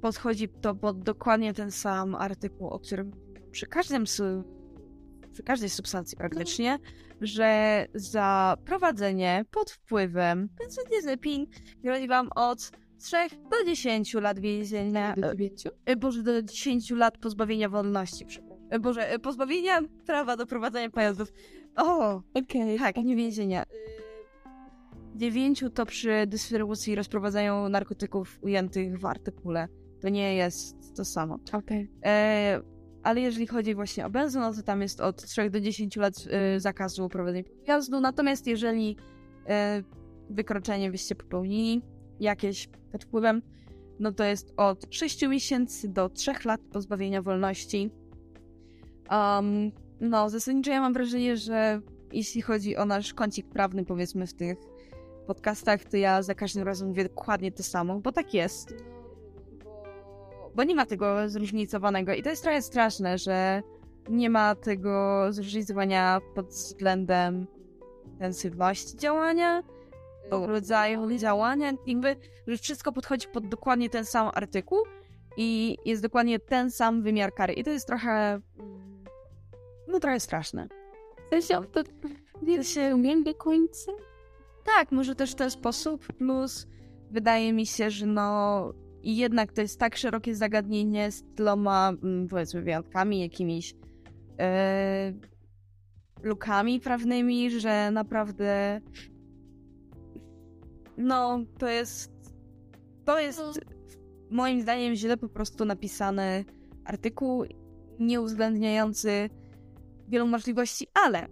podchodzi 0.00 0.48
to 0.48 0.74
pod 0.74 1.02
dokładnie 1.02 1.54
ten 1.54 1.70
sam 1.70 2.14
artykuł, 2.14 2.68
o 2.68 2.78
którym 2.78 3.10
przy 3.50 3.66
każdym 3.66 4.06
przy 5.32 5.42
każdej 5.42 5.68
substancji 5.68 6.16
praktycznie, 6.16 6.78
że 7.20 7.86
za 7.94 8.56
prowadzenie 8.64 9.44
pod 9.50 9.70
wpływem 9.70 10.48
benzodiazepin 10.58 11.46
grozi 11.82 12.08
wam 12.08 12.28
od 12.34 12.70
3 12.98 13.16
do 13.50 13.64
10 13.66 14.14
lat 14.14 14.38
więzienia. 14.38 15.14
Do 15.16 15.30
dziewięciu? 15.30 15.68
E, 15.86 15.96
Boże, 15.96 16.22
do 16.22 16.42
10 16.42 16.90
lat 16.90 17.18
pozbawienia 17.18 17.68
wolności. 17.68 18.26
E, 18.70 18.78
Boże, 18.78 19.10
e, 19.10 19.18
pozbawienia 19.18 19.80
prawa 20.06 20.36
do 20.36 20.46
prowadzenia 20.46 20.90
pojazdów. 20.90 21.32
O, 21.76 22.22
Okej. 22.34 22.78
tak, 22.78 22.96
nie 22.96 23.16
więzienia. 23.16 23.64
Dziewięciu 25.14 25.70
to 25.70 25.86
przy 25.86 26.26
dystrybucji 26.26 26.92
i 26.92 26.96
rozprowadzaniu 26.96 27.68
narkotyków 27.68 28.38
ujętych 28.42 28.98
w 28.98 29.04
artykule. 29.04 29.68
To 30.00 30.08
nie 30.08 30.34
jest 30.34 30.96
to 30.96 31.04
samo. 31.04 31.38
Okej. 31.52 31.90
E, 32.04 32.60
ale 33.02 33.20
jeżeli 33.20 33.46
chodzi 33.46 33.74
właśnie 33.74 34.06
o 34.06 34.10
benzyn, 34.10 34.40
no 34.40 34.54
to 34.54 34.62
tam 34.62 34.82
jest 34.82 35.00
od 35.00 35.22
3 35.22 35.50
do 35.50 35.60
10 35.60 35.96
lat 35.96 36.14
e, 36.30 36.60
zakazu 36.60 37.08
prowadzenia 37.08 37.44
pojazdu. 37.66 38.00
Natomiast 38.00 38.46
jeżeli 38.46 38.96
e, 39.48 39.82
wykroczenie 40.30 40.90
byście 40.90 41.14
popełnili 41.14 41.82
jakieś 42.20 42.68
pod 42.92 43.04
wpływem, 43.04 43.42
no 44.00 44.12
to 44.12 44.24
jest 44.24 44.52
od 44.56 44.86
6 44.90 45.28
miesięcy 45.28 45.88
do 45.88 46.08
3 46.08 46.32
lat 46.44 46.60
pozbawienia 46.72 47.22
wolności. 47.22 47.90
Um, 49.10 49.72
no, 50.00 50.30
zasadniczo 50.30 50.70
ja 50.70 50.80
mam 50.80 50.92
wrażenie, 50.92 51.36
że 51.36 51.80
jeśli 52.12 52.42
chodzi 52.42 52.76
o 52.76 52.84
nasz 52.84 53.14
kącik 53.14 53.46
prawny, 53.48 53.84
powiedzmy 53.84 54.26
w 54.26 54.34
tych 54.34 54.58
podcastach, 55.26 55.84
to 55.84 55.96
ja 55.96 56.22
za 56.22 56.34
każdym 56.34 56.62
razem 56.62 56.88
mówię 56.88 57.02
dokładnie 57.02 57.52
to 57.52 57.62
samo, 57.62 58.00
bo 58.00 58.12
tak 58.12 58.34
jest. 58.34 58.74
Bo 60.58 60.64
nie 60.64 60.74
ma 60.74 60.86
tego 60.86 61.28
zróżnicowanego 61.28 62.14
i 62.14 62.22
to 62.22 62.30
jest 62.30 62.42
trochę 62.42 62.62
straszne, 62.62 63.18
że 63.18 63.62
nie 64.08 64.30
ma 64.30 64.54
tego 64.54 65.26
zróżnicowania 65.32 66.20
pod 66.34 66.46
względem 66.46 67.46
intensywności 68.06 68.96
działania, 68.96 69.62
rodzaju 70.30 71.18
działania, 71.18 71.72
jakby, 71.86 72.16
że 72.46 72.56
wszystko 72.56 72.92
podchodzi 72.92 73.28
pod 73.28 73.48
dokładnie 73.48 73.90
ten 73.90 74.04
sam 74.04 74.30
artykuł 74.34 74.78
i 75.36 75.76
jest 75.84 76.02
dokładnie 76.02 76.38
ten 76.38 76.70
sam 76.70 77.02
wymiar 77.02 77.34
kary. 77.34 77.52
I 77.52 77.64
to 77.64 77.70
jest 77.70 77.86
trochę, 77.86 78.40
no 79.88 80.00
trochę 80.00 80.20
straszne. 80.20 80.68
W 81.26 81.28
sensie 81.30 81.68
to 81.72 81.82
nie 82.42 82.64
się 82.64 82.94
umiem 82.94 83.24
do 83.24 83.34
końca. 83.34 83.92
Tak, 84.64 84.92
może 84.92 85.14
też 85.14 85.32
w 85.32 85.34
ten 85.34 85.50
sposób, 85.50 86.06
plus 86.06 86.66
wydaje 87.10 87.52
mi 87.52 87.66
się, 87.66 87.90
że 87.90 88.06
no 88.06 88.87
i 89.02 89.16
jednak 89.16 89.52
to 89.52 89.60
jest 89.60 89.78
tak 89.80 89.96
szerokie 89.96 90.34
zagadnienie 90.34 91.12
z 91.12 91.24
tyloma, 91.36 91.92
mm, 92.02 92.28
powiedzmy, 92.28 92.62
wyjątkami, 92.62 93.20
jakimiś 93.20 93.74
e, 94.40 95.12
lukami 96.22 96.80
prawnymi, 96.80 97.50
że 97.60 97.90
naprawdę 97.90 98.80
no, 100.96 101.38
to 101.58 101.68
jest 101.68 102.12
to 103.04 103.20
jest 103.20 103.38
No. 103.38 103.52
moim 104.30 104.60
zdaniem 104.62 104.94
źle 104.94 105.16
po 105.16 105.28
prostu 105.28 105.64
napisany 105.64 106.44
artykuł, 106.84 107.44
nie 107.98 108.20
uwzględniający 108.20 109.30
wielu 110.08 110.26
możliwości, 110.26 110.86
ale 111.04 111.26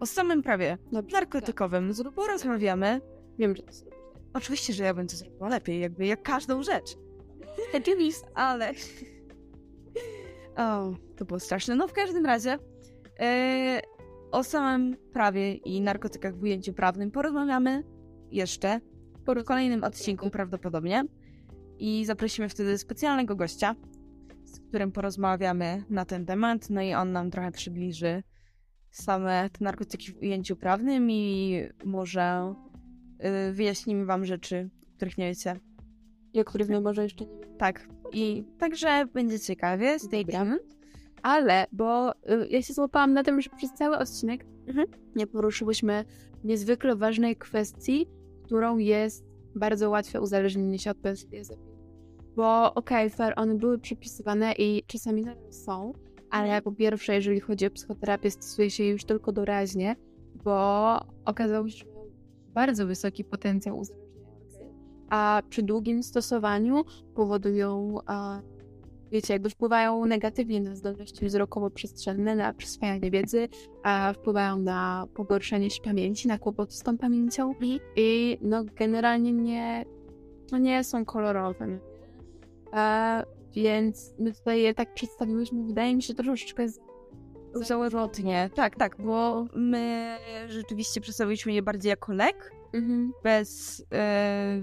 o 0.00 0.06
samym 0.06 0.42
prawie 0.42 0.78
Dobrze. 0.92 1.16
narkotykowym 1.16 1.92
z- 1.92 2.14
porozmawiamy. 2.14 3.00
Wiem, 3.38 3.56
że 3.56 3.62
to 3.62 3.68
jest. 3.68 3.99
Oczywiście, 4.34 4.72
że 4.72 4.84
ja 4.84 4.94
bym 4.94 5.06
to 5.06 5.16
zrobiła 5.16 5.48
lepiej, 5.48 5.80
jakby 5.80 6.06
jak 6.06 6.22
każdą 6.22 6.62
rzecz. 6.62 6.96
Ale. 8.34 8.72
O, 10.56 10.94
to 11.16 11.24
było 11.24 11.40
straszne. 11.40 11.76
No 11.76 11.88
w 11.88 11.92
każdym 11.92 12.26
razie 12.26 12.58
e, 13.20 13.80
o 14.30 14.44
samym 14.44 14.96
prawie 15.12 15.54
i 15.54 15.80
narkotykach 15.80 16.36
w 16.36 16.42
ujęciu 16.42 16.72
prawnym 16.72 17.10
porozmawiamy 17.10 17.84
jeszcze 18.30 18.80
w 19.26 19.44
kolejnym 19.44 19.84
odcinku 19.84 20.30
prawdopodobnie. 20.30 21.04
I 21.78 22.04
zaprosimy 22.04 22.48
wtedy 22.48 22.78
specjalnego 22.78 23.36
gościa, 23.36 23.76
z 24.44 24.60
którym 24.60 24.92
porozmawiamy 24.92 25.84
na 25.90 26.04
ten 26.04 26.26
temat. 26.26 26.70
No 26.70 26.82
i 26.82 26.94
on 26.94 27.12
nam 27.12 27.30
trochę 27.30 27.52
przybliży 27.52 28.22
same 28.90 29.50
te 29.50 29.64
narkotyki 29.64 30.12
w 30.12 30.16
ujęciu 30.16 30.56
prawnym 30.56 31.10
i 31.10 31.62
może 31.84 32.54
wyjaśnimy 33.52 34.04
wam 34.04 34.24
rzeczy, 34.24 34.70
których 34.96 35.18
nie 35.18 35.28
wiecie. 35.28 35.56
I 36.32 36.40
o 36.40 36.44
których 36.44 36.68
my 36.68 36.80
może 36.80 37.02
jeszcze 37.02 37.24
nie 37.24 37.38
wiem. 37.40 37.56
Tak. 37.58 37.88
I 38.12 38.44
także 38.58 39.06
będzie 39.14 39.40
ciekawie. 39.40 39.98
Stay 39.98 40.24
tuned. 40.24 40.76
Ale, 41.22 41.66
bo 41.72 42.12
y, 42.12 42.14
ja 42.50 42.62
się 42.62 42.74
złapałam 42.74 43.12
na 43.12 43.22
tym, 43.22 43.40
że 43.40 43.50
przez 43.56 43.72
cały 43.72 43.98
odcinek 43.98 44.44
Mhm. 44.70 44.86
nie 45.16 45.26
poruszyłyśmy 45.26 46.04
niezwykle 46.44 46.96
ważnej 46.96 47.36
kwestii, 47.36 48.06
którą 48.44 48.78
jest 48.78 49.24
bardzo 49.54 49.90
łatwe 49.90 50.20
uzależnienie 50.20 50.78
się 50.78 50.90
od 50.90 50.98
benzodiazepin. 50.98 51.70
Bo 52.36 52.74
okej, 52.74 53.10
fair, 53.10 53.32
one 53.36 53.54
były 53.54 53.78
przypisywane 53.78 54.52
i 54.58 54.82
czasami 54.86 55.24
są, 55.50 55.92
ale 56.30 56.62
po 56.62 56.72
pierwsze, 56.72 57.14
jeżeli 57.14 57.40
chodzi 57.40 57.66
o 57.66 57.70
psychoterapię, 57.70 58.30
stosuje 58.30 58.70
się 58.70 58.84
je 58.84 58.90
już 58.90 59.04
tylko 59.04 59.32
doraźnie, 59.32 59.96
bo 60.44 60.98
okazało 61.24 61.68
się, 61.68 61.84
bardzo 62.54 62.86
wysoki 62.86 63.24
potencjał 63.24 63.78
uzależniający, 63.78 64.58
a 65.10 65.42
przy 65.48 65.62
długim 65.62 66.02
stosowaniu 66.02 66.84
powodują 67.14 67.98
a, 68.06 68.40
wiecie, 69.12 69.32
jakby 69.32 69.50
wpływają 69.50 70.04
negatywnie 70.04 70.60
na 70.60 70.76
zdolności 70.76 71.26
wzrokowo-przestrzenne, 71.26 72.36
na 72.36 72.52
przyswajanie 72.54 73.10
wiedzy, 73.10 73.48
a 73.82 74.12
wpływają 74.12 74.58
na 74.58 75.06
pogorszenie 75.14 75.70
się 75.70 75.82
pamięci, 75.82 76.28
na 76.28 76.38
kłopoty 76.38 76.74
z 76.74 76.82
tą 76.82 76.98
pamięcią. 76.98 77.54
I 77.96 78.38
no 78.42 78.64
generalnie 78.64 79.32
nie, 79.32 79.84
no 80.52 80.58
nie 80.58 80.84
są 80.84 81.04
kolorowe. 81.04 81.78
A, 82.72 83.22
więc 83.54 84.14
my 84.18 84.32
tutaj 84.32 84.62
je 84.62 84.74
tak 84.74 84.94
przedstawiłyśmy, 84.94 85.64
wydaje 85.64 85.96
mi 85.96 86.02
się 86.02 86.14
troszeczkę 86.14 86.68
z... 86.68 86.80
Zawrotnie. 87.54 88.50
Tak, 88.54 88.76
tak, 88.76 88.96
bo 89.02 89.46
my 89.54 90.16
rzeczywiście 90.48 91.00
przedstawiliśmy 91.00 91.52
je 91.52 91.62
bardziej 91.62 91.90
jako 91.90 92.12
lek, 92.12 92.52
Mhm. 92.72 93.12
bez, 93.22 93.82
e, 93.94 94.62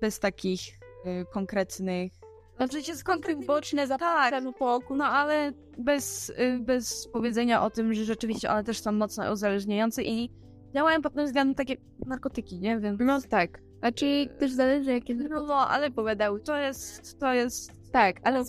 bez 0.00 0.18
takich 0.18 0.60
e, 1.04 1.24
konkretnych. 1.24 2.12
Znaczy 2.56 2.82
się 2.82 2.94
z 2.94 3.04
konkretnych 3.04 3.46
boczne 3.46 3.88
tak, 3.88 4.44
no 4.90 5.04
ale 5.04 5.52
bez, 5.78 6.32
e, 6.36 6.58
bez 6.58 7.08
powiedzenia 7.08 7.62
o 7.64 7.70
tym, 7.70 7.94
że 7.94 8.04
rzeczywiście 8.04 8.50
one 8.50 8.64
też 8.64 8.80
są 8.80 8.92
mocno 8.92 9.32
uzależniające 9.32 10.02
i 10.02 10.30
działają 10.74 11.02
pod 11.02 11.14
tym 11.14 11.26
względem 11.26 11.54
takie 11.54 11.76
narkotyki, 12.06 12.60
nie 12.60 12.78
wiem. 12.78 12.96
No 13.00 13.20
tak. 13.28 13.60
Znaczy 13.78 14.28
też 14.38 14.52
zależy 14.52 14.92
jakie... 14.92 15.14
No, 15.14 15.46
no 15.46 15.68
ale 15.68 15.90
powiedział, 15.90 16.38
to 16.38 16.56
jest, 16.56 17.18
to 17.18 17.32
jest 17.34 17.70
Tak, 17.96 18.20
ale 18.22 18.44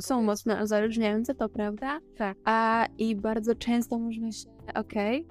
są, 0.00 0.22
mocno 0.22 0.62
uzależniające, 0.62 1.34
to 1.34 1.48
prawda. 1.48 2.00
Tak. 2.16 2.36
A 2.44 2.86
i 2.98 3.16
bardzo 3.16 3.54
często 3.54 3.98
można 3.98 4.32
się, 4.32 4.48
okej, 4.74 5.26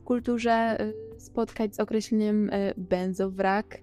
w 0.00 0.04
kulturze 0.04 0.80
y, 1.16 1.20
spotkać 1.20 1.74
z 1.74 1.80
określeniem 1.80 2.50
y, 2.50 2.74
benzowrak 2.76 3.78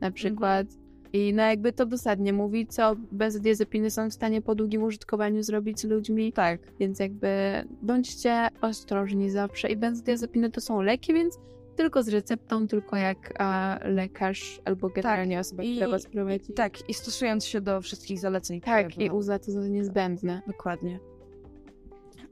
na 0.00 0.10
przykład. 0.10 0.66
I 1.12 1.34
no 1.34 1.42
jakby 1.42 1.72
to 1.72 1.86
dosadnie 1.86 2.32
mówi, 2.32 2.66
co 2.66 2.96
benzodiazepiny 3.12 3.90
są 3.90 4.10
w 4.10 4.14
stanie 4.14 4.42
po 4.42 4.54
długim 4.54 4.82
użytkowaniu 4.82 5.42
zrobić 5.42 5.80
z 5.80 5.84
ludźmi. 5.84 6.32
Tak. 6.32 6.60
Więc 6.80 6.98
jakby 6.98 7.28
bądźcie 7.82 8.48
ostrożni 8.60 9.30
zawsze. 9.30 9.68
I 9.68 9.76
benzodiazepiny 9.76 10.50
to 10.50 10.60
są 10.60 10.82
leki, 10.82 11.14
więc 11.14 11.38
tylko 11.76 12.02
z 12.02 12.08
receptą, 12.08 12.68
tylko 12.68 12.96
jak 12.96 13.34
a, 13.38 13.78
lekarz 13.84 14.60
albo 14.64 14.88
generalnie 14.88 15.40
osoba, 15.40 15.62
I- 15.62 15.74
która 15.76 15.88
was 15.90 16.06
prowadzi. 16.06 16.52
Tak, 16.52 16.88
i 16.90 16.94
stosując 16.94 17.44
się 17.44 17.60
do 17.60 17.80
wszystkich 17.80 18.18
zaleceń. 18.20 18.60
Tak, 18.60 18.98
i 18.98 19.10
uzna 19.10 19.38
to 19.38 19.52
za 19.52 19.68
niezbędne. 19.68 20.42
Dokładnie. 20.46 20.98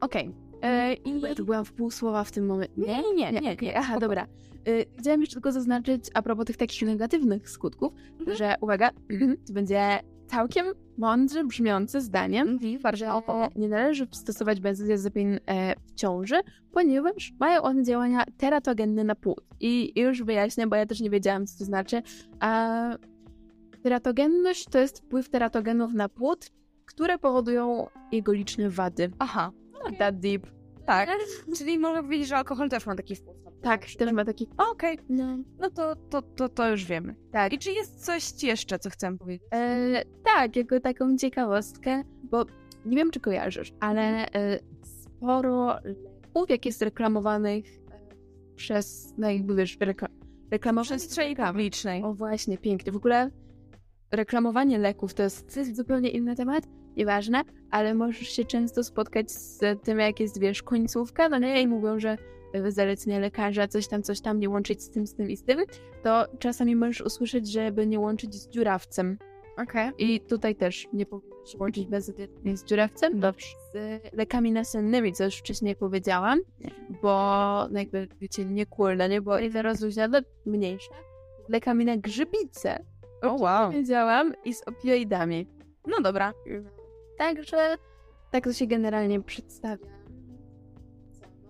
Okej. 0.01 0.31
E, 0.63 0.95
I 0.95 1.21
Ja 1.21 1.35
tu 1.35 1.45
byłam 1.45 1.65
w 1.65 1.73
pół 1.73 1.91
słowa 1.91 2.25
w 2.25 2.31
tym 2.33 2.47
momencie. 2.47 2.73
Nie, 2.77 3.03
nie, 3.15 3.33
nie, 3.33 3.57
nie, 3.63 3.79
Aha, 3.79 3.99
dobra. 4.01 4.27
Y, 4.69 4.85
chciałam 4.99 5.21
jeszcze 5.21 5.35
tylko 5.35 5.53
zaznaczyć 5.53 6.05
a 6.15 6.23
propos 6.23 6.47
tych 6.47 6.57
takich 6.57 6.83
negatywnych 6.83 7.51
skutków, 7.51 7.93
Mhm. 8.21 8.37
że 8.37 8.55
uwaga, 8.61 8.91
to 9.47 9.53
będzie 9.53 9.99
całkiem 10.29 10.67
mądrze 10.99 11.45
brzmiące 11.45 12.01
zdaniem, 12.01 12.49
Mhm, 12.49 12.97
że 12.97 13.13
nie 13.57 13.69
należy 13.69 14.07
stosować 14.13 14.61
benzodiazepin 14.61 15.39
e, 15.47 15.75
w 15.87 15.95
ciąży, 15.95 16.37
ponieważ 16.73 17.33
mają 17.41 17.63
one 17.63 17.83
działania 17.83 18.25
teratogenne 18.37 19.05
na 19.05 19.15
płód. 19.15 19.41
I 19.61 20.01
już 20.01 20.23
wyjaśnię, 20.23 20.67
bo 20.67 20.77
ja 20.77 20.87
też 20.87 21.01
nie 21.01 21.11
wiedziałam, 21.11 21.47
co 21.47 21.59
to 21.59 21.65
znaczy. 21.65 22.03
A 22.41 22.81
teratogenność 23.83 24.65
to 24.65 24.79
jest 24.79 24.99
wpływ 24.99 25.29
teratogenów 25.29 25.95
na 25.95 26.09
płód, 26.09 26.51
które 26.87 27.19
powodują 27.19 27.87
jego 28.13 28.33
liczne 28.33 28.71
wady. 28.71 29.11
Aha, 29.19 29.53
That 29.99 30.21
deep. 30.21 30.47
tak. 30.87 31.09
Czyli 31.59 31.79
można 31.79 32.03
powiedzieć, 32.03 32.29
że 32.29 32.37
alkohol 32.37 32.69
też 32.69 32.87
ma 32.87 32.95
taki 32.95 33.17
wpływ. 33.17 33.37
Tak, 33.63 33.87
też 33.99 34.13
ma 34.13 34.25
taki... 34.25 34.49
Okej, 34.73 34.99
No. 35.09 35.39
no 35.59 35.71
to, 35.71 35.97
to, 35.97 36.23
to, 36.23 36.49
to 36.49 36.71
już 36.71 36.85
wiemy. 36.85 37.15
Tak. 37.33 37.53
I 37.53 37.59
czy 37.59 37.73
jest 37.73 38.05
coś 38.05 38.43
jeszcze, 38.43 38.79
co 38.79 38.91
chcę 38.91 39.19
powiedzieć? 39.19 39.49
E, 39.55 40.03
tak, 40.25 40.57
jako 40.57 40.81
taką 40.81 41.17
ciekawostkę, 41.17 42.03
bo 42.23 42.45
nie 42.85 42.97
wiem, 42.97 43.11
czy 43.11 43.21
kojarzysz, 43.21 43.73
ale 43.81 44.33
e, 44.33 44.59
sporo 44.83 45.67
leków, 45.85 46.51
jak 46.51 46.67
jest 46.67 46.83
reklamowanych 46.83 47.65
e, 47.67 48.01
przez, 48.57 49.15
no 49.19 49.31
jakby 49.31 49.55
wiesz, 49.55 49.79
rekla- 49.79 50.09
reklamowanych 50.51 50.99
Przestrzeni 51.01 51.37
publicznej. 51.37 52.03
O 52.05 52.15
właśnie, 52.15 52.59
pięknie. 52.59 52.93
W 52.93 52.97
ogóle 52.97 53.31
reklamowanie 54.13 54.79
leków 54.79 55.15
to 55.15 55.23
jest, 55.23 55.55
to 55.55 55.61
jest 55.61 55.77
zupełnie 55.77 56.11
inny 56.11 56.37
temat, 56.37 56.65
nieważne, 56.97 57.43
ale 57.71 57.95
możesz 57.95 58.29
się 58.29 58.45
często 58.45 58.85
spotkać 58.85 59.31
z 59.31 59.61
tym, 59.83 59.99
jak 59.99 60.21
jest, 60.21 60.41
wiesz, 60.41 60.63
końcówka, 60.63 61.29
no 61.29 61.39
nie, 61.39 61.63
i 61.63 61.67
mówią, 61.67 61.99
że 62.01 62.19
zalecenia 62.69 63.19
lekarza, 63.19 63.69
coś 63.69 63.89
tam, 63.89 64.03
coś 64.03 64.21
tam, 64.21 64.41
nie 64.41 64.51
łączyć 64.51 64.83
z 64.83 64.91
tym, 64.91 65.07
z 65.07 65.15
tym 65.15 65.31
i 65.31 65.37
z 65.37 65.45
tym, 65.45 65.61
to 66.03 66.27
czasami 66.39 66.77
możesz 66.77 67.01
usłyszeć, 67.01 67.53
żeby 67.53 67.87
nie 67.87 68.01
łączyć 68.01 68.35
z 68.35 68.49
dziurawcem. 68.49 69.19
Okej. 69.63 69.93
I 69.99 70.21
tutaj 70.21 70.57
też 70.57 70.89
nie 70.93 71.07
powinno 71.07 71.47
się 71.47 71.59
łączyć 71.59 71.87
bezodetnie 71.87 72.57
z 72.57 72.65
dziurawcem, 72.65 73.21
Dobrze. 73.21 73.47
z 73.75 74.01
lekami 74.13 74.53
nasennymi, 74.53 75.13
co 75.13 75.25
już 75.25 75.37
wcześniej 75.37 75.77
powiedziałam, 75.77 76.39
bo 77.03 77.11
no 77.71 77.79
jakby, 77.79 78.09
wiecie, 78.21 78.45
nie 78.45 78.67
no 78.97 79.07
nie, 79.07 79.21
bo 79.21 79.39
ile 79.39 79.63
rozluźnia, 79.63 80.09
mniejsza, 80.47 80.95
z 81.49 81.53
lekami 81.53 81.85
na 81.85 81.97
grzybicę, 81.97 82.85
O 83.23 83.35
wow. 83.35 83.71
powiedziałam, 83.71 84.35
i 84.45 84.55
z 84.55 84.63
opioidami. 84.63 85.47
No 85.87 86.01
dobra. 86.03 86.33
Także 87.19 87.77
tak 88.31 88.45
to 88.45 88.53
się 88.53 88.67
generalnie 88.67 89.23
przedstawia. 89.23 89.87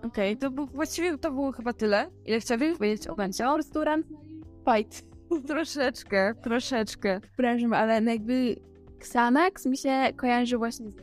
Okej, 0.03 0.37
to 0.37 0.51
był, 0.51 0.67
właściwie 0.67 1.19
to 1.19 1.31
było 1.31 1.53
chyba 1.53 1.73
tyle. 1.73 2.11
Ile 2.25 2.41
chciałabym 2.41 2.77
powiedzieć 2.77 3.09
o 3.09 3.15
będzie? 3.15 3.45
Run, 3.85 4.03
fight. 4.65 5.05
Troszeczkę, 5.49 6.35
troszeczkę. 6.43 7.21
Przepraszam, 7.21 7.73
ale 7.73 8.01
no 8.01 8.11
jakby 8.11 8.57
Xanax 8.97 9.67
mi 9.67 9.77
się 9.77 9.91
kojarzy 10.17 10.59
właśnie 10.59 10.91
z 10.91 10.95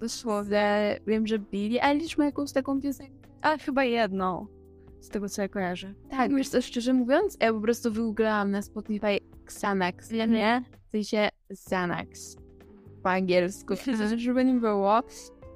Dosłownie. 0.00 0.50
że 0.50 0.98
wiem, 1.06 1.26
że 1.26 1.38
Billie 1.38 1.84
Eilish 1.84 2.18
ma 2.18 2.24
jakąś 2.24 2.52
taką 2.52 2.80
piosenkę. 2.80 3.28
A 3.42 3.58
chyba 3.58 3.84
jedną. 3.84 4.46
z 5.00 5.08
tego 5.08 5.28
co 5.28 5.42
ja 5.42 5.48
kojarzę. 5.48 5.94
Tak, 6.10 6.34
wiesz 6.34 6.48
co, 6.48 6.62
szczerze 6.62 6.92
mówiąc, 6.92 7.36
ja 7.40 7.52
po 7.52 7.60
prostu 7.60 7.92
wygooglałam 7.92 8.50
na 8.50 8.62
Spotify 8.62 9.18
Xanax, 9.44 10.10
nie? 10.10 10.62
W 10.88 10.90
sensie 10.90 11.28
Xanax 11.50 12.36
po 13.02 13.10
angielsku, 13.10 13.74
żeby 14.16 14.44
nie 14.44 14.54
było. 14.54 15.00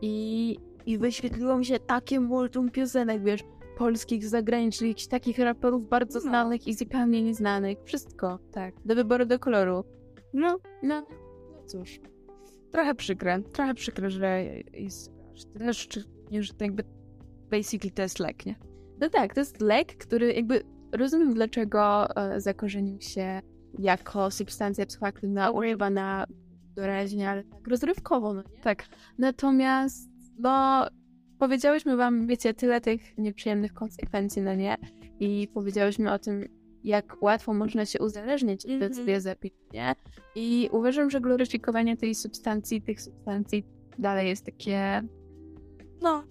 I, 0.03 0.57
I 0.87 0.99
wyświetliło 0.99 1.59
mi 1.59 1.65
się 1.67 1.79
takie 1.79 2.21
multum 2.21 2.71
piosenek, 2.71 3.23
wiesz, 3.25 3.41
polskich, 3.79 4.29
zagranicznych, 4.29 4.89
jakichś 4.89 5.07
takich 5.07 5.39
raperów 5.39 5.89
bardzo 5.89 6.19
No. 6.19 6.21
znanych 6.21 6.67
i 6.67 6.75
zupełnie 6.75 7.23
nieznanych. 7.23 7.79
Wszystko, 7.85 8.39
tak. 8.53 8.75
Do 8.85 8.95
wyboru, 8.95 9.27
do 9.27 9.39
koloru. 9.39 9.85
No, 10.35 10.59
No, 10.83 11.07
no 11.53 11.65
cóż. 11.67 12.01
trochę 12.71 12.95
przykre. 12.95 13.43
Trochę 13.43 13.75
przykre, 13.75 14.11
że 14.11 14.45
jest 14.73 15.13
aż 15.35 15.45
tyle, 15.45 15.75
czy 15.75 16.05
że 16.41 16.55
to 16.55 16.65
jakby 16.65 16.85
basically 17.51 17.91
to 17.91 18.03
jest 18.03 18.19
lek, 18.19 18.47
nie? 18.47 18.55
No 19.01 19.09
tak, 19.11 19.35
to 19.35 19.41
jest 19.41 19.61
lek, 19.61 19.97
który 19.97 20.33
jakby 20.33 20.63
rozumiem, 20.93 21.35
dlaczego 21.35 22.09
e, 22.17 22.41
zakorzenił 22.41 23.01
się 23.01 23.41
jako 23.79 24.31
substancja 24.31 24.87
psychoaktywna 24.87 25.51
używana 25.51 26.27
doraźnie, 26.77 27.31
ale 27.31 27.45
tak 27.45 27.69
rozrywkowo, 27.69 28.35
no 28.35 28.43
nie? 28.43 28.63
Tak. 28.63 28.85
Natomiast, 29.19 30.09
no, 30.43 30.87
powiedziałyśmy 31.39 31.97
wam, 31.97 32.27
wiecie, 32.27 32.55
tyle 32.55 32.81
tych 32.81 33.19
nieprzyjemnych 33.19 33.75
konsekwencji, 33.75 34.43
no 34.43 34.55
nie? 34.55 34.77
I 35.21 35.49
powiedziałyśmy 35.55 36.13
o 36.13 36.19
tym, 36.19 36.45
jak 36.85 37.23
łatwo 37.23 37.55
można 37.55 37.87
się 37.87 37.99
uzależnić 38.01 38.65
od 38.67 38.71
Mhm. 38.73 38.81
benzodiazepin, 38.91 39.51
nie? 39.73 39.95
I 40.35 40.69
uważam, 40.73 41.11
że 41.11 41.21
gloryfikowanie 41.21 41.97
tej 41.97 42.15
substancji, 42.15 42.83
tych 42.83 43.01
substancji 43.01 43.65
dalej 43.99 44.29
jest 44.29 44.47
takie, 44.47 45.03
No, 46.03 46.25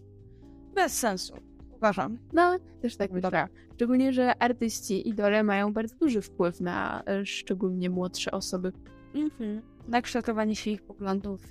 bez 0.76 1.00
sensu. 1.00 1.34
Uważam. 1.76 2.17
no, 2.34 2.58
też 2.82 2.97
tak 2.97 3.12
myślę. 3.12 3.47
Szczególnie, 3.76 4.13
że 4.13 4.43
artyści, 4.43 5.10
idole 5.10 5.43
mają 5.43 5.74
bardzo 5.74 5.95
duży 5.95 6.21
wpływ 6.21 6.62
na 6.62 7.04
e, 7.06 7.26
szczególnie 7.26 7.89
młodsze 7.89 8.32
osoby. 8.32 8.71
Mhm. 9.15 9.62
Na 9.88 10.02
kształtowanie 10.02 10.56
się 10.56 10.71
ich 10.71 10.82
poglądów. 10.82 11.41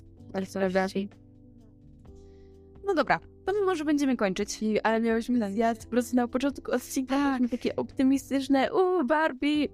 Prawda? 0.59 0.87
No 2.91 2.95
dobra, 2.95 3.19
to 3.45 3.53
my 3.53 3.65
może 3.65 3.85
będziemy 3.85 4.17
kończyć. 4.17 4.59
Ale 4.83 4.99
miałyśmy 4.99 5.51
zjazd 5.51 5.83
po 5.85 5.89
prostu 5.91 6.15
na 6.15 6.27
początku 6.27 6.71
odcinka, 6.71 7.15
Tak. 7.15 7.41
tak. 7.41 7.51
takie 7.51 7.75
optymistyczne, 7.75 8.73
u 8.73 9.05
Barbie, 9.05 9.67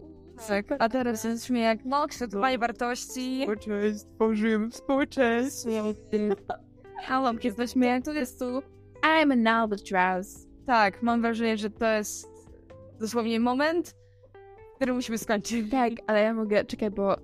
Tak, 0.48 0.66
a 0.80 0.90
teraz 0.90 1.24
jesteśmy 1.24 1.60
jak 1.60 1.80
no, 1.86 2.08
kształtowanie 2.08 2.58
wartości. 2.58 3.40
społeczeństwo, 3.44 4.36
żyjemy 4.36 4.68
w 4.68 4.76
społeczeństwie. 4.76 5.84
Halo, 7.04 7.34
jesteśmy 7.44 7.86
jak 7.86 8.06
to 8.06 8.14
jest 8.14 8.40
tu. 8.40 8.46
I'm 9.04 9.34
an 9.34 9.48
albatross. 9.48 10.48
Tak, 10.66 11.02
mam 11.04 11.22
wrażenie, 11.22 11.58
że 11.58 11.70
to 11.70 11.86
jest 11.86 12.28
dosłownie 13.00 13.40
moment, 13.40 13.96
który 14.76 14.94
musimy 14.94 15.18
skończyć. 15.18 15.72
Tak, 15.72 15.94
ale 16.08 16.22
ja 16.24 16.34
mogę, 16.34 16.66
czekaj, 16.66 16.92
bo 16.92 17.16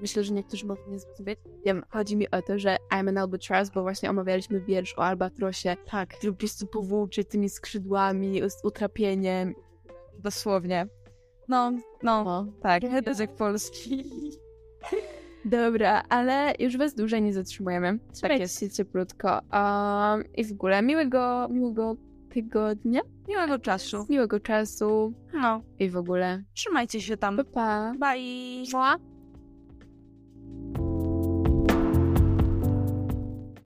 myślę, 0.00 0.24
że 0.24 0.32
niektórzy 0.32 0.66
mogą 0.66 0.80
nie 0.90 0.98
zrozumieć. 0.98 1.38
Wiem, 1.64 1.82
chodzi 1.90 2.16
mi 2.16 2.30
o 2.30 2.42
to, 2.42 2.58
że 2.58 2.76
I'm 2.92 3.08
an 3.08 3.18
albatross, 3.18 3.70
bo 3.70 3.82
właśnie 3.82 4.10
omawialiśmy 4.10 4.60
wiersz 4.60 4.94
o 4.98 5.04
albatrosie, 5.04 5.76
Tak, 5.90 6.08
który 6.08 6.32
po 6.32 6.38
prostu 6.38 6.66
powłóczy 6.66 7.24
tymi 7.24 7.48
skrzydłami, 7.48 8.40
z 8.50 8.64
utrapieniem. 8.64 9.54
dosłownie. 10.18 10.86
No, 11.48 11.70
no, 12.02 12.24
No. 12.24 12.46
tak, 12.62 12.82
jak 13.18 13.36
polski. 13.36 14.04
Dobra, 15.44 16.02
ale 16.08 16.54
już 16.58 16.76
was 16.76 16.94
dłużej 16.94 17.22
nie 17.22 17.32
zatrzymujemy. 17.32 17.98
Trzymajcie 18.12 18.42
jest. 18.42 18.60
się 18.60 18.70
cieplutko. 18.70 19.28
Um, 19.52 20.24
I 20.34 20.44
w 20.44 20.52
ogóle 20.52 20.82
miłego, 20.82 21.48
miłego 21.50 21.96
tygodnia, 22.30 23.00
Miłego 23.28 23.58
czasu. 23.58 24.06
miłego 24.08 24.40
czasu 24.40 25.12
No, 25.34 25.60
i 25.78 25.90
w 25.90 25.96
ogóle 25.96 26.42
trzymajcie 26.54 27.00
się 27.00 27.16
tam. 27.16 27.36
pa 27.36 27.44
pa. 27.44 27.92
Bye! 28.00 28.64
Mua. 28.72 28.96